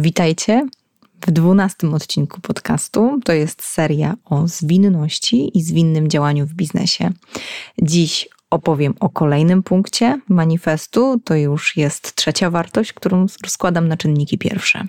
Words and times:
Witajcie 0.00 0.66
w 1.26 1.30
dwunastym 1.30 1.94
odcinku 1.94 2.40
podcastu. 2.40 3.20
To 3.24 3.32
jest 3.32 3.62
seria 3.62 4.14
o 4.24 4.48
zwinności 4.48 5.58
i 5.58 5.62
zwinnym 5.62 6.08
działaniu 6.08 6.46
w 6.46 6.54
biznesie. 6.54 7.10
Dziś 7.82 8.28
opowiem 8.50 8.94
o 9.00 9.08
kolejnym 9.08 9.62
punkcie 9.62 10.20
manifestu. 10.28 11.20
To 11.24 11.34
już 11.34 11.76
jest 11.76 12.14
trzecia 12.14 12.50
wartość, 12.50 12.92
którą 12.92 13.26
rozkładam 13.42 13.88
na 13.88 13.96
czynniki 13.96 14.38
pierwsze. 14.38 14.84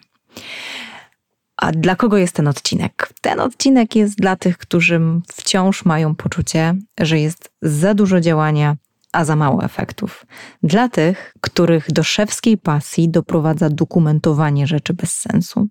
A 1.58 1.72
dla 1.72 1.96
kogo 1.96 2.18
jest 2.18 2.36
ten 2.36 2.48
odcinek? 2.48 3.14
Ten 3.22 3.40
odcinek 3.40 3.96
jest 3.96 4.16
dla 4.16 4.36
tych, 4.36 4.58
którzy 4.58 5.02
wciąż 5.34 5.86
mają 5.86 6.16
poczucie, 6.16 6.76
że 7.00 7.20
jest 7.20 7.52
za 7.62 7.94
dużo 7.94 8.22
działania, 8.22 8.76
a 9.14 9.26
za 9.26 9.36
mało 9.36 9.64
efektów. 9.64 10.26
Dla 10.64 10.90
tych, 10.90 11.34
których 11.42 11.92
do 11.92 12.04
szewskiej 12.04 12.58
pasji 12.58 13.10
doprowadza 13.10 13.70
dokumentowanie 13.70 14.68
rzeczy 14.68 14.94
bez 14.94 15.12
sensu. 15.12 15.68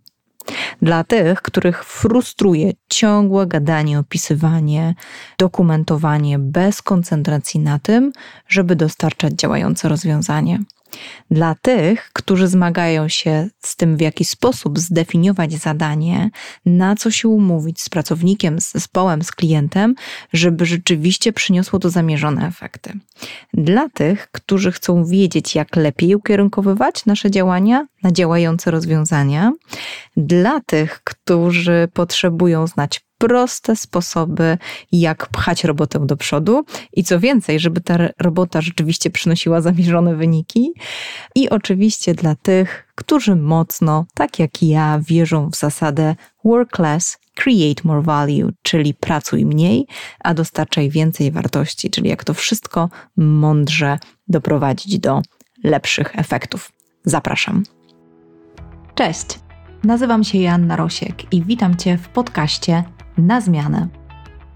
Dla 0.82 1.04
tych, 1.04 1.42
których 1.42 1.84
frustruje 1.84 2.72
ciągłe 2.88 3.46
gadanie, 3.46 3.98
opisywanie, 3.98 4.94
dokumentowanie 5.38 6.38
bez 6.38 6.82
koncentracji 6.82 7.60
na 7.60 7.78
tym, 7.78 8.12
żeby 8.48 8.76
dostarczać 8.76 9.32
działające 9.32 9.88
rozwiązanie. 9.88 10.58
Dla 11.30 11.54
tych, 11.62 12.10
którzy 12.12 12.48
zmagają 12.48 13.08
się 13.08 13.48
z 13.60 13.76
tym, 13.76 13.96
w 13.96 14.00
jaki 14.00 14.24
sposób 14.24 14.78
zdefiniować 14.78 15.52
zadanie, 15.52 16.30
na 16.66 16.96
co 16.96 17.10
się 17.10 17.28
umówić 17.28 17.80
z 17.80 17.88
pracownikiem, 17.88 18.60
z 18.60 18.72
zespołem, 18.72 19.22
z 19.22 19.32
klientem, 19.32 19.94
żeby 20.32 20.66
rzeczywiście 20.66 21.32
przyniosło 21.32 21.78
to 21.78 21.90
zamierzone 21.90 22.46
efekty. 22.46 22.92
Dla 23.54 23.88
tych, 23.88 24.28
którzy 24.32 24.72
chcą 24.72 25.04
wiedzieć, 25.04 25.54
jak 25.54 25.76
lepiej 25.76 26.14
ukierunkowywać 26.14 27.06
nasze 27.06 27.30
działania 27.30 27.86
na 28.02 28.12
działające 28.12 28.70
rozwiązania. 28.70 29.52
Dla 30.16 30.60
tych, 30.60 31.00
którzy 31.04 31.88
potrzebują 31.92 32.66
znać 32.66 33.07
proste 33.18 33.76
sposoby, 33.76 34.58
jak 34.92 35.28
pchać 35.28 35.64
robotę 35.64 36.06
do 36.06 36.16
przodu 36.16 36.64
i 36.92 37.04
co 37.04 37.20
więcej, 37.20 37.60
żeby 37.60 37.80
ta 37.80 37.98
robota 38.18 38.60
rzeczywiście 38.60 39.10
przynosiła 39.10 39.60
zamierzone 39.60 40.16
wyniki. 40.16 40.72
I 41.34 41.50
oczywiście 41.50 42.14
dla 42.14 42.34
tych, 42.34 42.92
którzy 42.94 43.36
mocno, 43.36 44.06
tak 44.14 44.38
jak 44.38 44.62
ja, 44.62 45.00
wierzą 45.02 45.50
w 45.50 45.56
zasadę 45.56 46.16
work 46.44 46.78
less, 46.78 47.18
create 47.34 47.82
more 47.84 48.02
value, 48.02 48.52
czyli 48.62 48.94
pracuj 48.94 49.44
mniej, 49.46 49.86
a 50.20 50.34
dostarczaj 50.34 50.90
więcej 50.90 51.30
wartości, 51.30 51.90
czyli 51.90 52.08
jak 52.08 52.24
to 52.24 52.34
wszystko 52.34 52.88
mądrze 53.16 53.98
doprowadzić 54.28 54.98
do 54.98 55.22
lepszych 55.64 56.18
efektów. 56.18 56.72
Zapraszam. 57.04 57.62
Cześć, 58.94 59.26
nazywam 59.84 60.24
się 60.24 60.38
Joanna 60.38 60.76
Rosiek 60.76 61.32
i 61.32 61.42
witam 61.42 61.76
Cię 61.76 61.98
w 61.98 62.08
podcaście 62.08 62.84
Na 63.18 63.40
Zmianę. 63.40 63.88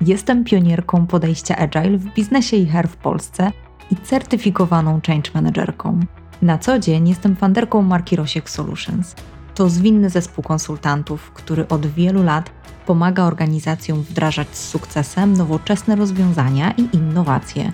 Jestem 0.00 0.44
pionierką 0.44 1.06
podejścia 1.06 1.56
Agile 1.56 1.98
w 1.98 2.14
biznesie 2.14 2.56
i 2.56 2.66
HR 2.66 2.88
w 2.88 2.96
Polsce 2.96 3.52
i 3.90 3.96
certyfikowaną 3.96 5.00
change 5.06 5.30
managerką. 5.34 6.00
Na 6.42 6.58
co 6.58 6.78
dzień 6.78 7.08
jestem 7.08 7.36
fanderką 7.36 7.82
marki 7.82 8.16
Rosiek 8.16 8.50
Solutions. 8.50 9.14
To 9.54 9.68
zwinny 9.68 10.10
zespół 10.10 10.44
konsultantów, 10.44 11.30
który 11.30 11.68
od 11.68 11.86
wielu 11.86 12.22
lat 12.22 12.50
pomaga 12.86 13.24
organizacjom 13.24 14.02
wdrażać 14.02 14.48
z 14.56 14.68
sukcesem 14.68 15.32
nowoczesne 15.32 15.96
rozwiązania 15.96 16.70
i 16.70 16.96
innowacje. 16.96 17.72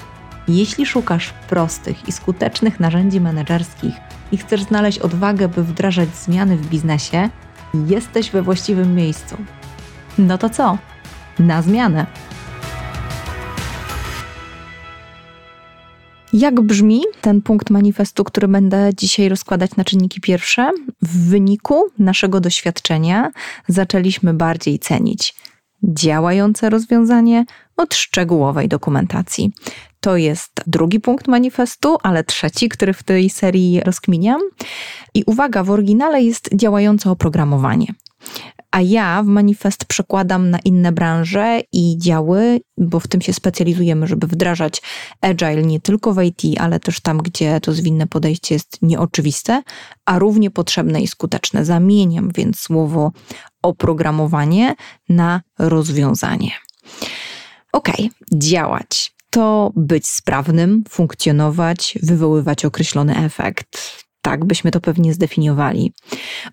Jeśli 0.49 0.87
szukasz 0.87 1.33
prostych 1.49 2.09
i 2.09 2.13
skutecznych 2.13 2.81
narzędzi 2.81 3.21
menedżerskich 3.21 3.95
i 4.33 4.37
chcesz 4.37 4.63
znaleźć 4.63 4.99
odwagę, 4.99 5.49
by 5.49 5.65
wdrażać 5.65 6.17
zmiany 6.17 6.57
w 6.57 6.69
biznesie, 6.69 7.31
jesteś 7.75 8.31
we 8.31 8.43
właściwym 8.43 8.95
miejscu. 8.95 9.37
No 10.19 10.39
to 10.39 10.51
co? 10.51 10.79
Na 11.39 11.63
zmianę! 11.63 12.07
Jak 16.33 16.61
brzmi 16.61 17.03
ten 17.21 17.43
punkt 17.43 17.71
manifestu, 17.71 18.25
który 18.25 18.49
będę 18.49 18.91
dzisiaj 18.97 19.29
rozkładać 19.29 19.77
na 19.77 19.85
czynniki 19.85 20.21
pierwsze? 20.21 20.71
W 21.03 21.29
wyniku 21.29 21.85
naszego 21.99 22.41
doświadczenia 22.41 23.31
zaczęliśmy 23.69 24.35
bardziej 24.35 24.79
cenić 24.79 25.35
działające 25.83 26.71
rozwiązanie 26.71 27.45
od 27.77 27.95
szczegółowej 27.95 28.69
dokumentacji. 28.69 29.53
To 30.01 30.17
jest 30.17 30.53
drugi 30.67 31.01
punkt 31.01 31.29
manifestu, 31.29 31.97
ale 32.03 32.25
trzeci, 32.25 32.69
który 32.69 32.93
w 32.93 33.03
tej 33.03 33.31
serii 33.31 33.81
rozkminiam. 33.81 34.41
I 35.15 35.23
uwaga, 35.27 35.65
w 35.65 35.71
oryginale 35.71 36.23
jest 36.23 36.51
działające 36.55 37.11
oprogramowanie 37.11 37.87
a 38.71 38.81
ja 38.81 39.23
w 39.23 39.27
manifest 39.27 39.85
przekładam 39.85 40.51
na 40.51 40.59
inne 40.59 40.93
branże 40.93 41.61
i 41.73 41.99
działy, 41.99 42.61
bo 42.79 43.01
w 43.01 43.09
tym 43.09 43.21
się 43.21 43.33
specjalizujemy, 43.33 44.07
żeby 44.07 44.27
wdrażać 44.27 44.83
agile 45.21 45.63
nie 45.63 45.81
tylko 45.81 46.15
w 46.15 46.23
IT, 46.23 46.43
ale 46.61 46.81
też 46.81 47.01
tam, 47.01 47.19
gdzie 47.19 47.61
to 47.61 47.73
zwinne 47.73 48.07
podejście 48.07 48.55
jest 48.55 48.79
nieoczywiste, 48.83 49.63
a 50.05 50.19
równie 50.19 50.51
potrzebne 50.51 51.01
i 51.01 51.07
skuteczne. 51.07 51.65
Zamieniam 51.65 52.31
więc 52.35 52.61
słowo 52.61 53.13
oprogramowanie 53.63 54.75
na 55.09 55.41
rozwiązanie. 55.59 56.51
Ok, 57.73 57.89
działać 58.35 59.13
to 59.31 59.73
być 59.77 60.09
sprawnym, 60.09 60.85
funkcjonować, 60.89 61.99
wywoływać 62.03 62.65
określony 62.65 63.17
efekt 63.17 64.08
tak 64.23 64.45
byśmy 64.45 64.71
to 64.71 64.81
pewnie 64.81 65.15
zdefiniowali. 65.15 65.93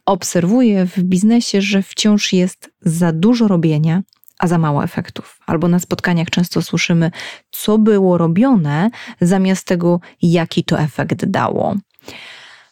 Obserwuję 0.05 0.85
w 0.85 0.99
biznesie, 1.03 1.61
że 1.61 1.81
wciąż 1.81 2.33
jest 2.33 2.71
za 2.81 3.11
dużo 3.11 3.47
robienia, 3.47 4.01
a 4.39 4.47
za 4.47 4.57
mało 4.57 4.83
efektów. 4.83 5.39
Albo 5.45 5.67
na 5.67 5.79
spotkaniach 5.79 6.29
często 6.29 6.61
słyszymy, 6.61 7.11
co 7.51 7.77
było 7.77 8.17
robione, 8.17 8.89
zamiast 9.21 9.67
tego, 9.67 9.99
jaki 10.21 10.63
to 10.63 10.79
efekt 10.79 11.25
dało. 11.25 11.75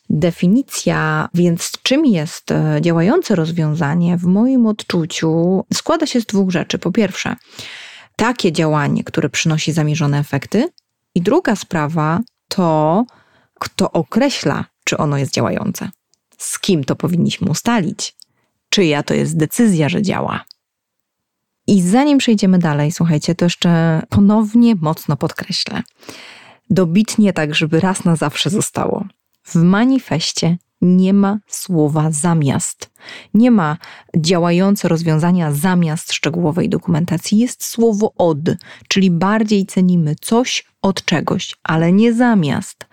Definicja, 0.10 1.30
więc 1.34 1.72
czym 1.84 2.06
jest 2.06 2.52
e, 2.52 2.78
działające 2.82 3.36
rozwiązanie, 3.36 4.18
w 4.18 4.24
moim 4.24 4.68
odczuciu 4.68 5.64
składa 5.74 6.06
się 6.06 6.22
z 6.22 6.26
dwóch 6.26 6.52
rzeczy. 6.52 6.80
Po 6.80 6.92
pierwsze, 6.92 7.36
takie 8.16 8.52
działanie, 8.52 9.04
które 9.04 9.30
przynosi 9.30 9.72
zamierzone 9.72 10.20
efekty, 10.20 10.70
i 11.16 11.22
druga 11.22 11.56
sprawa 11.56 12.20
to, 12.48 13.06
kto 13.54 13.92
określa, 13.92 14.66
czy 14.84 14.98
ono 14.98 15.18
jest 15.18 15.34
działające. 15.34 15.90
Z 16.38 16.60
kim 16.60 16.84
to 16.84 16.96
powinniśmy 16.96 17.50
ustalić? 17.50 18.16
Czyja 18.70 19.04
to 19.04 19.14
jest 19.14 19.38
decyzja, 19.38 19.90
że 19.90 20.02
działa? 20.02 20.46
I 21.68 21.82
zanim 21.82 22.18
przejdziemy 22.18 22.60
dalej, 22.60 22.92
słuchajcie, 22.92 23.36
to 23.36 23.46
jeszcze 23.46 24.02
ponownie 24.10 24.76
mocno 24.76 25.18
podkreślę. 25.18 25.82
Dobitnie 26.70 27.34
tak, 27.34 27.56
żeby 27.56 27.80
raz 27.80 28.06
na 28.06 28.16
zawsze 28.16 28.50
zostało. 28.50 29.06
W 29.44 29.56
manifestie 29.56 30.58
nie 30.82 31.14
ma 31.14 31.40
słowa 31.48 32.12
zamiast. 32.12 32.90
Nie 33.34 33.52
ma 33.52 33.78
działające 34.18 34.88
rozwiązania 34.88 35.52
zamiast 35.52 36.14
szczegółowej 36.14 36.70
dokumentacji. 36.70 37.38
Jest 37.38 37.66
słowo 37.66 38.14
od, 38.18 38.40
czyli 38.88 39.12
bardziej 39.12 39.66
cenimy 39.66 40.16
coś 40.22 40.74
od 40.84 41.06
czegoś, 41.06 41.56
ale 41.64 41.92
nie 41.92 42.14
zamiast. 42.14 42.86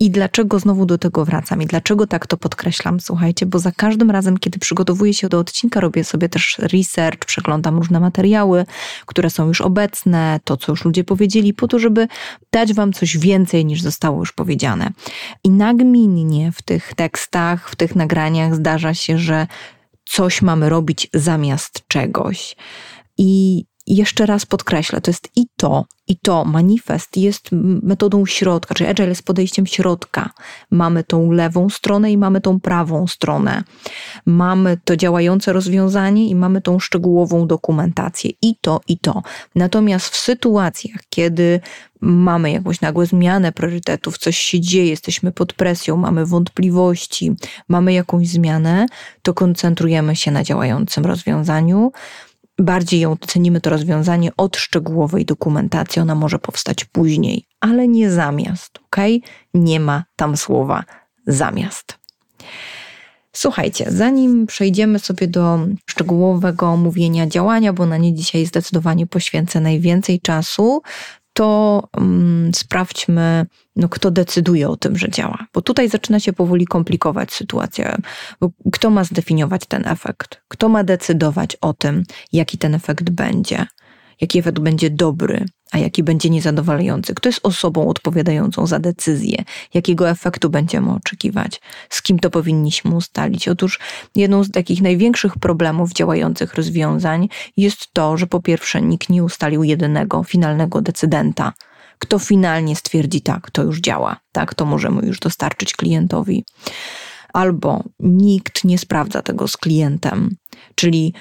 I 0.00 0.10
dlaczego 0.10 0.58
znowu 0.58 0.86
do 0.86 0.98
tego 0.98 1.24
wracam 1.24 1.62
i 1.62 1.66
dlaczego 1.66 2.06
tak 2.06 2.26
to 2.26 2.36
podkreślam? 2.36 3.00
Słuchajcie, 3.00 3.46
bo 3.46 3.58
za 3.58 3.72
każdym 3.72 4.10
razem, 4.10 4.38
kiedy 4.38 4.58
przygotowuję 4.58 5.14
się 5.14 5.28
do 5.28 5.38
odcinka, 5.38 5.80
robię 5.80 6.04
sobie 6.04 6.28
też 6.28 6.58
research, 6.58 7.24
przeglądam 7.24 7.76
różne 7.76 8.00
materiały, 8.00 8.66
które 9.06 9.30
są 9.30 9.46
już 9.48 9.60
obecne, 9.60 10.40
to 10.44 10.56
co 10.56 10.72
już 10.72 10.84
ludzie 10.84 11.04
powiedzieli, 11.04 11.54
po 11.54 11.68
to, 11.68 11.78
żeby 11.78 12.08
dać 12.52 12.74
Wam 12.74 12.92
coś 12.92 13.18
więcej 13.18 13.64
niż 13.64 13.82
zostało 13.82 14.18
już 14.18 14.32
powiedziane. 14.32 14.90
I 15.44 15.50
nagminnie 15.50 16.52
w 16.52 16.62
tych 16.62 16.94
tekstach, 16.94 17.70
w 17.70 17.76
tych 17.76 17.96
nagraniach 17.96 18.54
zdarza 18.54 18.94
się, 18.94 19.18
że 19.18 19.45
coś 20.04 20.42
mamy 20.42 20.68
robić 20.68 21.08
zamiast 21.14 21.88
czegoś. 21.88 22.56
I 23.18 23.64
jeszcze 23.86 24.26
raz 24.26 24.46
podkreślę, 24.46 25.00
to 25.00 25.10
jest 25.10 25.28
i 25.36 25.46
to, 25.56 25.84
i 26.08 26.16
to 26.16 26.44
manifest 26.44 27.16
jest 27.16 27.48
metodą 27.82 28.26
środka, 28.26 28.74
czyli 28.74 28.90
agile 28.90 29.08
jest 29.08 29.22
podejściem 29.22 29.66
środka. 29.66 30.30
Mamy 30.70 31.04
tą 31.04 31.30
lewą 31.30 31.68
stronę 31.68 32.12
i 32.12 32.18
mamy 32.18 32.40
tą 32.40 32.60
prawą 32.60 33.06
stronę. 33.06 33.62
Mamy 34.26 34.78
to 34.84 34.96
działające 34.96 35.52
rozwiązanie 35.52 36.28
i 36.28 36.34
mamy 36.34 36.60
tą 36.60 36.78
szczegółową 36.78 37.46
dokumentację. 37.46 38.30
I 38.42 38.56
to, 38.60 38.80
i 38.88 38.98
to. 38.98 39.22
Natomiast 39.54 40.08
w 40.08 40.16
sytuacjach, 40.16 41.00
kiedy 41.10 41.60
mamy 42.00 42.50
jakąś 42.50 42.80
nagłą 42.80 43.06
zmianę 43.06 43.52
priorytetów, 43.52 44.18
coś 44.18 44.36
się 44.36 44.60
dzieje, 44.60 44.90
jesteśmy 44.90 45.32
pod 45.32 45.52
presją, 45.52 45.96
mamy 45.96 46.26
wątpliwości, 46.26 47.32
mamy 47.68 47.92
jakąś 47.92 48.28
zmianę, 48.28 48.86
to 49.22 49.34
koncentrujemy 49.34 50.16
się 50.16 50.30
na 50.30 50.44
działającym 50.44 51.06
rozwiązaniu 51.06 51.92
bardziej 52.58 53.00
ją 53.00 53.16
cenimy 53.16 53.60
to 53.60 53.70
rozwiązanie 53.70 54.30
od 54.36 54.56
szczegółowej 54.56 55.24
dokumentacji. 55.24 56.02
Ona 56.02 56.14
może 56.14 56.38
powstać 56.38 56.84
później, 56.84 57.44
ale 57.60 57.88
nie 57.88 58.10
zamiast, 58.10 58.78
ok? 58.86 58.96
Nie 59.54 59.80
ma 59.80 60.04
tam 60.16 60.36
słowa 60.36 60.84
zamiast. 61.26 61.98
Słuchajcie, 63.32 63.86
zanim 63.88 64.46
przejdziemy 64.46 64.98
sobie 64.98 65.28
do 65.28 65.58
szczegółowego 65.86 66.68
omówienia 66.68 67.26
działania, 67.26 67.72
bo 67.72 67.86
na 67.86 67.96
nie 67.96 68.14
dzisiaj 68.14 68.46
zdecydowanie 68.46 69.06
poświęcę 69.06 69.60
najwięcej 69.60 70.20
czasu, 70.20 70.82
to 71.36 71.82
um, 71.96 72.50
sprawdźmy, 72.54 73.46
no, 73.76 73.88
kto 73.88 74.10
decyduje 74.10 74.68
o 74.68 74.76
tym, 74.76 74.96
że 74.96 75.08
działa. 75.08 75.46
Bo 75.52 75.62
tutaj 75.62 75.88
zaczyna 75.88 76.20
się 76.20 76.32
powoli 76.32 76.66
komplikować 76.66 77.32
sytuacja. 77.32 77.96
Bo 78.40 78.50
kto 78.72 78.90
ma 78.90 79.04
zdefiniować 79.04 79.66
ten 79.68 79.86
efekt? 79.86 80.40
Kto 80.48 80.68
ma 80.68 80.84
decydować 80.84 81.56
o 81.60 81.72
tym, 81.72 82.02
jaki 82.32 82.58
ten 82.58 82.74
efekt 82.74 83.10
będzie? 83.10 83.66
Jaki 84.20 84.38
efekt 84.38 84.58
będzie 84.58 84.90
dobry, 84.90 85.44
a 85.72 85.78
jaki 85.78 86.02
będzie 86.02 86.30
niezadowalający? 86.30 87.14
Kto 87.14 87.28
jest 87.28 87.40
osobą 87.42 87.88
odpowiadającą 87.88 88.66
za 88.66 88.78
decyzję? 88.78 89.44
Jakiego 89.74 90.10
efektu 90.10 90.50
będziemy 90.50 90.92
oczekiwać? 90.92 91.60
Z 91.90 92.02
kim 92.02 92.18
to 92.18 92.30
powinniśmy 92.30 92.94
ustalić? 92.94 93.48
Otóż 93.48 93.80
jedną 94.14 94.44
z 94.44 94.50
takich 94.50 94.82
największych 94.82 95.38
problemów 95.38 95.92
działających 95.92 96.54
rozwiązań 96.54 97.28
jest 97.56 97.88
to, 97.92 98.16
że 98.16 98.26
po 98.26 98.42
pierwsze 98.42 98.82
nikt 98.82 99.08
nie 99.08 99.24
ustalił 99.24 99.64
jedynego, 99.64 100.24
finalnego 100.24 100.80
decydenta. 100.80 101.52
Kto 101.98 102.18
finalnie 102.18 102.76
stwierdzi 102.76 103.20
tak, 103.20 103.50
to 103.50 103.62
już 103.62 103.80
działa, 103.80 104.16
tak, 104.32 104.54
to 104.54 104.64
możemy 104.64 105.06
już 105.06 105.20
dostarczyć 105.20 105.74
klientowi 105.74 106.44
albo 107.32 107.84
nikt 108.00 108.64
nie 108.64 108.78
sprawdza 108.78 109.22
tego 109.22 109.48
z 109.48 109.56
klientem, 109.56 110.36
czyli 110.74 111.14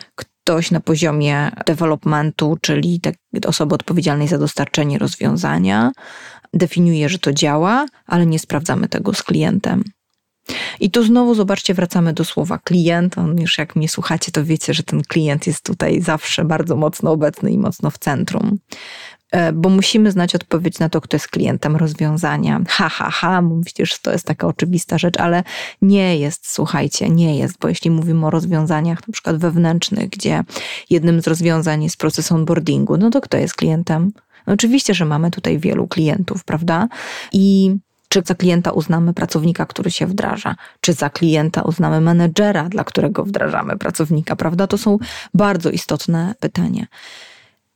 ktoś 0.45 0.71
na 0.71 0.79
poziomie 0.79 1.51
developmentu, 1.65 2.57
czyli 2.61 2.99
tak, 2.99 3.15
osoby 3.47 3.75
odpowiedzialnej 3.75 4.27
za 4.27 4.37
dostarczenie 4.37 4.99
rozwiązania, 4.99 5.91
definiuje, 6.53 7.09
że 7.09 7.19
to 7.19 7.33
działa, 7.33 7.85
ale 8.05 8.25
nie 8.25 8.39
sprawdzamy 8.39 8.87
tego 8.87 9.13
z 9.13 9.23
klientem. 9.23 9.83
I 10.79 10.91
tu 10.91 11.03
znowu 11.03 11.35
zobaczcie, 11.35 11.73
wracamy 11.73 12.13
do 12.13 12.25
słowa 12.25 12.57
klient. 12.57 13.17
On 13.17 13.41
już 13.41 13.57
jak 13.57 13.75
mnie 13.75 13.89
słuchacie, 13.89 14.31
to 14.31 14.45
wiecie, 14.45 14.73
że 14.73 14.83
ten 14.83 15.01
klient 15.01 15.47
jest 15.47 15.65
tutaj 15.65 16.01
zawsze 16.01 16.45
bardzo 16.45 16.75
mocno 16.75 17.11
obecny 17.11 17.51
i 17.51 17.57
mocno 17.57 17.91
w 17.91 17.97
centrum. 17.97 18.57
E, 19.31 19.53
bo 19.53 19.69
musimy 19.69 20.11
znać 20.11 20.35
odpowiedź 20.35 20.79
na 20.79 20.89
to, 20.89 21.01
kto 21.01 21.15
jest 21.15 21.27
klientem 21.27 21.75
rozwiązania. 21.75 22.61
Ha, 22.67 22.89
ha, 22.89 23.09
ha, 23.11 23.41
mówicie, 23.41 23.85
że 23.85 23.95
to 24.01 24.11
jest 24.11 24.25
taka 24.25 24.47
oczywista 24.47 24.97
rzecz, 24.97 25.17
ale 25.17 25.43
nie 25.81 26.17
jest, 26.17 26.51
słuchajcie, 26.51 27.09
nie 27.09 27.37
jest, 27.37 27.57
bo 27.59 27.67
jeśli 27.67 27.91
mówimy 27.91 28.25
o 28.25 28.29
rozwiązaniach 28.29 29.07
na 29.07 29.11
przykład 29.11 29.37
wewnętrznych, 29.37 30.09
gdzie 30.09 30.43
jednym 30.89 31.21
z 31.21 31.27
rozwiązań 31.27 31.83
jest 31.83 31.97
proces 31.97 32.31
onboardingu, 32.31 32.97
no 32.97 33.09
to 33.09 33.21
kto 33.21 33.37
jest 33.37 33.53
klientem? 33.53 34.11
No 34.47 34.53
oczywiście, 34.53 34.93
że 34.93 35.05
mamy 35.05 35.31
tutaj 35.31 35.59
wielu 35.59 35.87
klientów, 35.87 36.43
prawda? 36.43 36.87
I 37.31 37.75
czy 38.09 38.21
za 38.25 38.35
klienta 38.35 38.71
uznamy 38.71 39.13
pracownika, 39.13 39.65
który 39.65 39.91
się 39.91 40.07
wdraża? 40.07 40.55
Czy 40.81 40.93
za 40.93 41.09
klienta 41.09 41.61
uznamy 41.61 42.01
menedżera, 42.01 42.69
dla 42.69 42.83
którego 42.83 43.23
wdrażamy 43.23 43.77
pracownika, 43.77 44.35
prawda? 44.35 44.67
To 44.67 44.77
są 44.77 44.97
bardzo 45.33 45.69
istotne 45.69 46.35
pytania. 46.39 46.85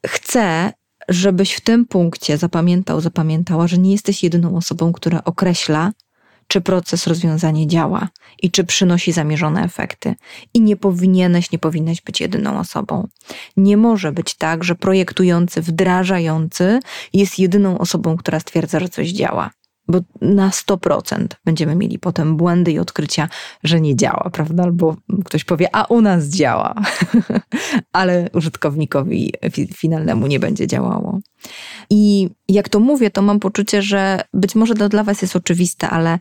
Chcę, 0.07 0.73
żebyś 1.09 1.53
w 1.53 1.61
tym 1.61 1.85
punkcie 1.85 2.37
zapamiętał, 2.37 3.01
zapamiętała, 3.01 3.67
że 3.67 3.77
nie 3.77 3.91
jesteś 3.91 4.23
jedyną 4.23 4.57
osobą, 4.57 4.93
która 4.93 5.23
określa, 5.23 5.91
czy 6.47 6.61
proces 6.61 7.07
rozwiązanie 7.07 7.67
działa 7.67 8.09
i 8.41 8.51
czy 8.51 8.63
przynosi 8.63 9.11
zamierzone 9.11 9.63
efekty. 9.63 10.15
I 10.53 10.61
nie 10.61 10.75
powinieneś, 10.75 11.51
nie 11.51 11.59
powinnaś 11.59 12.01
być 12.01 12.21
jedyną 12.21 12.59
osobą. 12.59 13.07
Nie 13.57 13.77
może 13.77 14.11
być 14.11 14.35
tak, 14.35 14.63
że 14.63 14.75
projektujący, 14.75 15.61
wdrażający 15.61 16.79
jest 17.13 17.39
jedyną 17.39 17.77
osobą, 17.77 18.17
która 18.17 18.39
stwierdza, 18.39 18.79
że 18.79 18.89
coś 18.89 19.09
działa 19.09 19.51
bo 19.89 19.99
na 20.21 20.49
100% 20.49 21.27
będziemy 21.45 21.75
mieli 21.75 21.99
potem 21.99 22.37
błędy 22.37 22.71
i 22.71 22.79
odkrycia, 22.79 23.29
że 23.63 23.81
nie 23.81 23.95
działa, 23.95 24.29
prawda? 24.33 24.63
Albo 24.63 24.95
ktoś 25.25 25.43
powie, 25.43 25.75
a 25.75 25.85
u 25.85 26.01
nas 26.01 26.25
działa, 26.25 26.75
ale 27.93 28.29
użytkownikowi 28.33 29.33
finalnemu 29.75 30.27
nie 30.27 30.39
będzie 30.39 30.67
działało. 30.67 31.19
I 31.89 32.29
jak 32.47 32.69
to 32.69 32.79
mówię, 32.79 33.09
to 33.09 33.21
mam 33.21 33.39
poczucie, 33.39 33.81
że 33.81 34.21
być 34.33 34.55
może 34.55 34.75
to 34.75 34.89
dla 34.89 35.03
Was 35.03 35.21
jest 35.21 35.35
oczywiste, 35.35 35.89
ale 35.89 36.19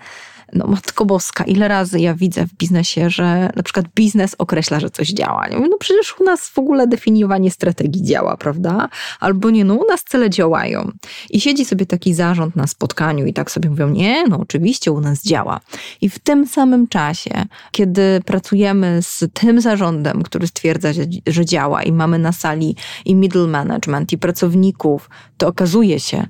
no 0.52 0.66
matko 0.66 1.04
boska, 1.04 1.44
ile 1.44 1.68
razy 1.68 2.00
ja 2.00 2.14
widzę 2.14 2.46
w 2.46 2.54
biznesie, 2.54 3.10
że 3.10 3.50
na 3.56 3.62
przykład 3.62 3.86
biznes 3.94 4.34
określa, 4.38 4.80
że 4.80 4.90
coś 4.90 5.08
działa. 5.08 5.46
Mówię, 5.52 5.68
no 5.70 5.78
przecież 5.78 6.20
u 6.20 6.24
nas 6.24 6.48
w 6.48 6.58
ogóle 6.58 6.86
definiowanie 6.86 7.50
strategii 7.50 8.02
działa, 8.02 8.36
prawda? 8.36 8.88
Albo 9.20 9.50
nie, 9.50 9.64
no 9.64 9.74
u 9.74 9.86
nas 9.86 10.04
cele 10.04 10.30
działają. 10.30 10.90
I 11.30 11.40
siedzi 11.40 11.64
sobie 11.64 11.86
taki 11.86 12.14
zarząd 12.14 12.56
na 12.56 12.66
spotkaniu 12.66 13.26
i 13.26 13.32
tak 13.32 13.50
sobie 13.50 13.70
mówią, 13.70 13.88
nie, 13.88 14.24
no 14.28 14.38
oczywiście 14.40 14.92
u 14.92 15.00
nas 15.00 15.22
działa. 15.22 15.60
I 16.00 16.08
w 16.08 16.18
tym 16.18 16.46
samym 16.46 16.88
czasie, 16.88 17.44
kiedy 17.72 18.20
pracujemy 18.26 18.98
z 19.02 19.24
tym 19.32 19.60
zarządem, 19.60 20.22
który 20.22 20.46
stwierdza, 20.46 20.88
że 21.26 21.44
działa 21.44 21.82
i 21.82 21.92
mamy 21.92 22.18
na 22.18 22.32
sali 22.32 22.76
i 23.04 23.14
middle 23.14 23.46
management 23.46 24.12
i 24.12 24.18
pracowników, 24.18 25.10
to 25.36 25.48
okazuje 25.48 26.00
się, 26.00 26.26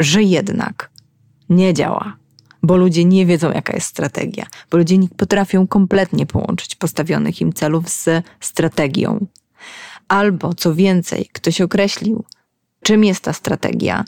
że 0.00 0.22
jednak 0.22 0.90
nie 1.48 1.74
działa 1.74 2.16
bo 2.66 2.76
ludzie 2.76 3.04
nie 3.04 3.26
wiedzą, 3.26 3.52
jaka 3.52 3.72
jest 3.72 3.86
strategia, 3.86 4.46
bo 4.70 4.78
ludzie 4.78 4.98
nie 4.98 5.08
potrafią 5.08 5.66
kompletnie 5.66 6.26
połączyć 6.26 6.74
postawionych 6.74 7.40
im 7.40 7.52
celów 7.52 7.88
z 7.88 8.24
strategią. 8.40 9.26
Albo 10.08 10.54
co 10.54 10.74
więcej, 10.74 11.28
ktoś 11.32 11.60
określił, 11.60 12.24
czym 12.82 13.04
jest 13.04 13.20
ta 13.20 13.32
strategia, 13.32 14.04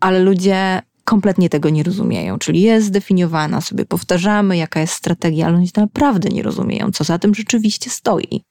ale 0.00 0.18
ludzie 0.18 0.82
kompletnie 1.04 1.48
tego 1.48 1.70
nie 1.70 1.82
rozumieją. 1.82 2.38
Czyli 2.38 2.60
jest 2.60 2.86
zdefiniowana, 2.86 3.60
sobie 3.60 3.84
powtarzamy, 3.84 4.56
jaka 4.56 4.80
jest 4.80 4.94
strategia, 4.94 5.46
ale 5.46 5.58
ludzie 5.58 5.72
naprawdę 5.76 6.28
nie 6.28 6.42
rozumieją, 6.42 6.90
co 6.92 7.04
za 7.04 7.18
tym 7.18 7.34
rzeczywiście 7.34 7.90
stoi. 7.90 8.44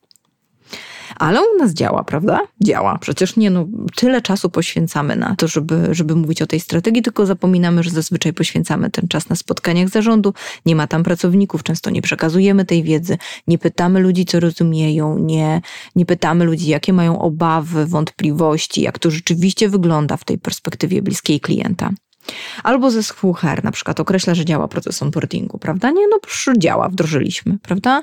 Ale 1.16 1.42
u 1.42 1.58
nas 1.58 1.74
działa, 1.74 2.04
prawda? 2.04 2.40
Działa. 2.64 2.98
Przecież 2.98 3.36
nie, 3.36 3.50
no, 3.50 3.66
tyle 3.96 4.22
czasu 4.22 4.50
poświęcamy 4.50 5.16
na 5.16 5.36
to, 5.36 5.48
żeby, 5.48 5.88
żeby 5.92 6.16
mówić 6.16 6.42
o 6.42 6.48
tej 6.48 6.60
strategii, 6.60 7.02
tylko 7.02 7.26
zapominamy, 7.26 7.84
że 7.84 7.90
zazwyczaj 7.90 8.34
poświęcamy 8.34 8.90
ten 8.90 9.08
czas 9.08 9.30
na 9.30 9.36
spotkaniach 9.36 9.90
zarządu. 9.90 10.34
Nie 10.66 10.76
ma 10.76 10.88
tam 10.88 11.04
pracowników, 11.04 11.64
często 11.64 11.90
nie 11.90 12.02
przekazujemy 12.02 12.66
tej 12.66 12.84
wiedzy, 12.84 13.18
nie 13.48 13.58
pytamy 13.58 14.00
ludzi, 14.00 14.26
co 14.26 14.40
rozumieją, 14.40 15.18
nie, 15.18 15.62
nie 15.96 16.06
pytamy 16.06 16.46
ludzi, 16.46 16.68
jakie 16.68 16.94
mają 16.94 17.20
obawy, 17.20 17.86
wątpliwości, 17.86 18.82
jak 18.82 19.00
to 19.00 19.12
rzeczywiście 19.12 19.70
wygląda 19.70 20.18
w 20.18 20.24
tej 20.24 20.38
perspektywie 20.38 21.02
bliskiej 21.02 21.40
klienta. 21.40 21.90
Albo 22.64 22.92
zespół 22.92 23.34
HR 23.34 23.64
na 23.64 23.72
przykład 23.72 24.00
określa, 24.00 24.36
że 24.36 24.46
działa 24.46 24.68
proces 24.68 25.04
onboardingu, 25.04 25.58
prawda? 25.58 25.92
Nie, 25.92 26.08
no 26.08 26.18
działa, 26.58 26.90
wdrożyliśmy, 26.90 27.58
prawda? 27.62 28.02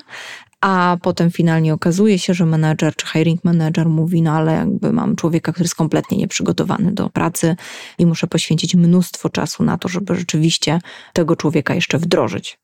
A 0.61 0.97
potem 1.01 1.31
finalnie 1.31 1.73
okazuje 1.73 2.19
się, 2.19 2.33
że 2.33 2.45
menedżer 2.45 2.95
czy 2.95 3.07
hiring 3.07 3.43
manager 3.43 3.89
mówi, 3.89 4.21
no 4.21 4.31
ale 4.31 4.53
jakby 4.53 4.93
mam 4.93 5.15
człowieka, 5.15 5.51
który 5.51 5.65
jest 5.65 5.75
kompletnie 5.75 6.17
nieprzygotowany 6.17 6.91
do 6.91 7.09
pracy 7.09 7.55
i 7.97 8.05
muszę 8.05 8.27
poświęcić 8.27 8.75
mnóstwo 8.75 9.29
czasu 9.29 9.63
na 9.63 9.77
to, 9.77 9.87
żeby 9.87 10.15
rzeczywiście 10.15 10.79
tego 11.13 11.35
człowieka 11.35 11.73
jeszcze 11.73 11.97
wdrożyć 11.97 12.59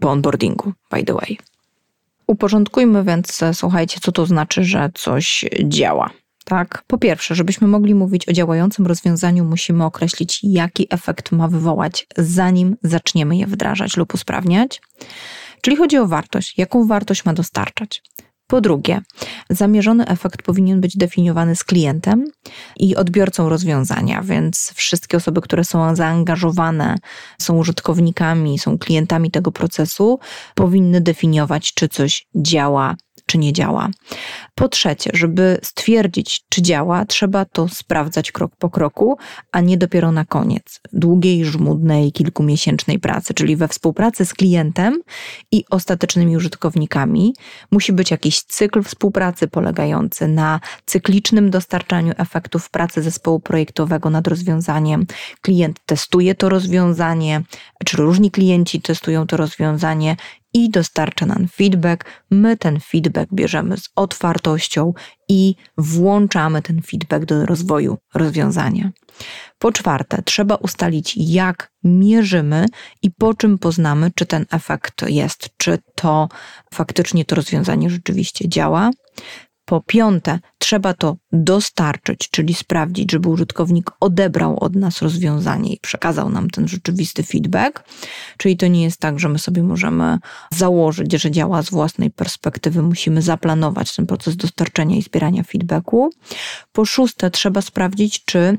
po 0.00 0.10
onboardingu, 0.10 0.72
by 0.90 1.04
the 1.04 1.14
way. 1.14 1.38
Uporządkujmy 2.26 3.04
więc, 3.04 3.40
słuchajcie, 3.52 4.00
co 4.02 4.12
to 4.12 4.26
znaczy, 4.26 4.64
że 4.64 4.90
coś 4.94 5.44
działa. 5.64 6.10
Tak, 6.44 6.84
po 6.86 6.98
pierwsze, 6.98 7.34
żebyśmy 7.34 7.66
mogli 7.66 7.94
mówić 7.94 8.28
o 8.28 8.32
działającym 8.32 8.86
rozwiązaniu, 8.86 9.44
musimy 9.44 9.84
określić, 9.84 10.40
jaki 10.42 10.86
efekt 10.90 11.32
ma 11.32 11.48
wywołać, 11.48 12.06
zanim 12.16 12.76
zaczniemy 12.82 13.36
je 13.36 13.46
wdrażać 13.46 13.96
lub 13.96 14.14
usprawniać. 14.14 14.80
Czyli 15.64 15.76
chodzi 15.76 15.98
o 15.98 16.06
wartość, 16.06 16.58
jaką 16.58 16.86
wartość 16.86 17.24
ma 17.24 17.32
dostarczać. 17.32 18.02
Po 18.46 18.60
drugie, 18.60 19.00
zamierzony 19.50 20.06
efekt 20.06 20.42
powinien 20.42 20.80
być 20.80 20.96
definiowany 20.96 21.56
z 21.56 21.64
klientem 21.64 22.24
i 22.76 22.96
odbiorcą 22.96 23.48
rozwiązania, 23.48 24.22
więc 24.22 24.72
wszystkie 24.74 25.16
osoby, 25.16 25.40
które 25.40 25.64
są 25.64 25.96
zaangażowane, 25.96 26.96
są 27.38 27.56
użytkownikami, 27.56 28.58
są 28.58 28.78
klientami 28.78 29.30
tego 29.30 29.52
procesu, 29.52 30.18
powinny 30.54 31.00
definiować, 31.00 31.74
czy 31.74 31.88
coś 31.88 32.26
działa 32.36 32.94
czy 33.26 33.38
nie 33.38 33.52
działa. 33.52 33.88
Po 34.54 34.68
trzecie, 34.68 35.10
żeby 35.14 35.58
stwierdzić, 35.62 36.44
czy 36.48 36.62
działa, 36.62 37.04
trzeba 37.04 37.44
to 37.44 37.68
sprawdzać 37.68 38.32
krok 38.32 38.56
po 38.58 38.70
kroku, 38.70 39.16
a 39.52 39.60
nie 39.60 39.78
dopiero 39.78 40.12
na 40.12 40.24
koniec 40.24 40.80
długiej, 40.92 41.44
żmudnej, 41.44 42.12
kilkumiesięcznej 42.12 42.98
pracy, 42.98 43.34
czyli 43.34 43.56
we 43.56 43.68
współpracy 43.68 44.24
z 44.24 44.34
klientem 44.34 45.02
i 45.52 45.64
ostatecznymi 45.70 46.36
użytkownikami. 46.36 47.34
Musi 47.70 47.92
być 47.92 48.10
jakiś 48.10 48.42
cykl 48.42 48.82
współpracy 48.82 49.48
polegający 49.48 50.28
na 50.28 50.60
cyklicznym 50.86 51.50
dostarczaniu 51.50 52.12
efektów 52.16 52.70
pracy 52.70 53.02
zespołu 53.02 53.40
projektowego 53.40 54.10
nad 54.10 54.26
rozwiązaniem. 54.26 55.06
Klient 55.40 55.76
testuje 55.86 56.34
to 56.34 56.48
rozwiązanie, 56.48 57.42
czy 57.84 57.96
różni 57.96 58.30
klienci 58.30 58.80
testują 58.80 59.26
to 59.26 59.36
rozwiązanie 59.36 60.16
i 60.54 60.70
dostarcza 60.70 61.26
nam 61.26 61.48
feedback. 61.48 62.04
My 62.30 62.56
ten 62.56 62.80
feedback 62.80 63.32
bierzemy 63.32 63.76
z 63.76 63.88
otwartością 63.96 64.92
i 65.28 65.54
włączamy 65.78 66.62
ten 66.62 66.82
feedback 66.82 67.24
do 67.24 67.46
rozwoju 67.46 67.98
rozwiązania. 68.14 68.90
Po 69.58 69.72
czwarte, 69.72 70.22
trzeba 70.22 70.54
ustalić, 70.54 71.14
jak 71.16 71.72
mierzymy 71.84 72.66
i 73.02 73.10
po 73.10 73.34
czym 73.34 73.58
poznamy, 73.58 74.10
czy 74.14 74.26
ten 74.26 74.46
efekt 74.50 75.08
jest, 75.08 75.48
czy 75.56 75.78
to 75.94 76.28
faktycznie 76.74 77.24
to 77.24 77.36
rozwiązanie 77.36 77.90
rzeczywiście 77.90 78.48
działa. 78.48 78.90
Po 79.64 79.80
piąte, 79.80 80.38
trzeba 80.58 80.94
to 80.94 81.16
dostarczyć, 81.32 82.30
czyli 82.30 82.54
sprawdzić, 82.54 83.12
żeby 83.12 83.28
użytkownik 83.28 83.90
odebrał 84.00 84.58
od 84.60 84.76
nas 84.76 85.02
rozwiązanie 85.02 85.72
i 85.72 85.80
przekazał 85.80 86.30
nam 86.30 86.50
ten 86.50 86.68
rzeczywisty 86.68 87.22
feedback. 87.22 87.84
Czyli 88.36 88.56
to 88.56 88.66
nie 88.66 88.82
jest 88.82 89.00
tak, 89.00 89.18
że 89.18 89.28
my 89.28 89.38
sobie 89.38 89.62
możemy 89.62 90.18
założyć, 90.50 91.12
że 91.12 91.30
działa 91.30 91.62
z 91.62 91.70
własnej 91.70 92.10
perspektywy, 92.10 92.82
musimy 92.82 93.22
zaplanować 93.22 93.96
ten 93.96 94.06
proces 94.06 94.36
dostarczenia 94.36 94.96
i 94.96 95.02
zbierania 95.02 95.42
feedbacku. 95.42 96.10
Po 96.72 96.84
szóste, 96.84 97.30
trzeba 97.30 97.62
sprawdzić, 97.62 98.24
czy 98.24 98.58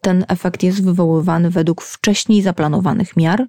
ten 0.00 0.24
efekt 0.28 0.62
jest 0.62 0.84
wywoływany 0.84 1.50
według 1.50 1.82
wcześniej 1.82 2.42
zaplanowanych 2.42 3.16
miar 3.16 3.46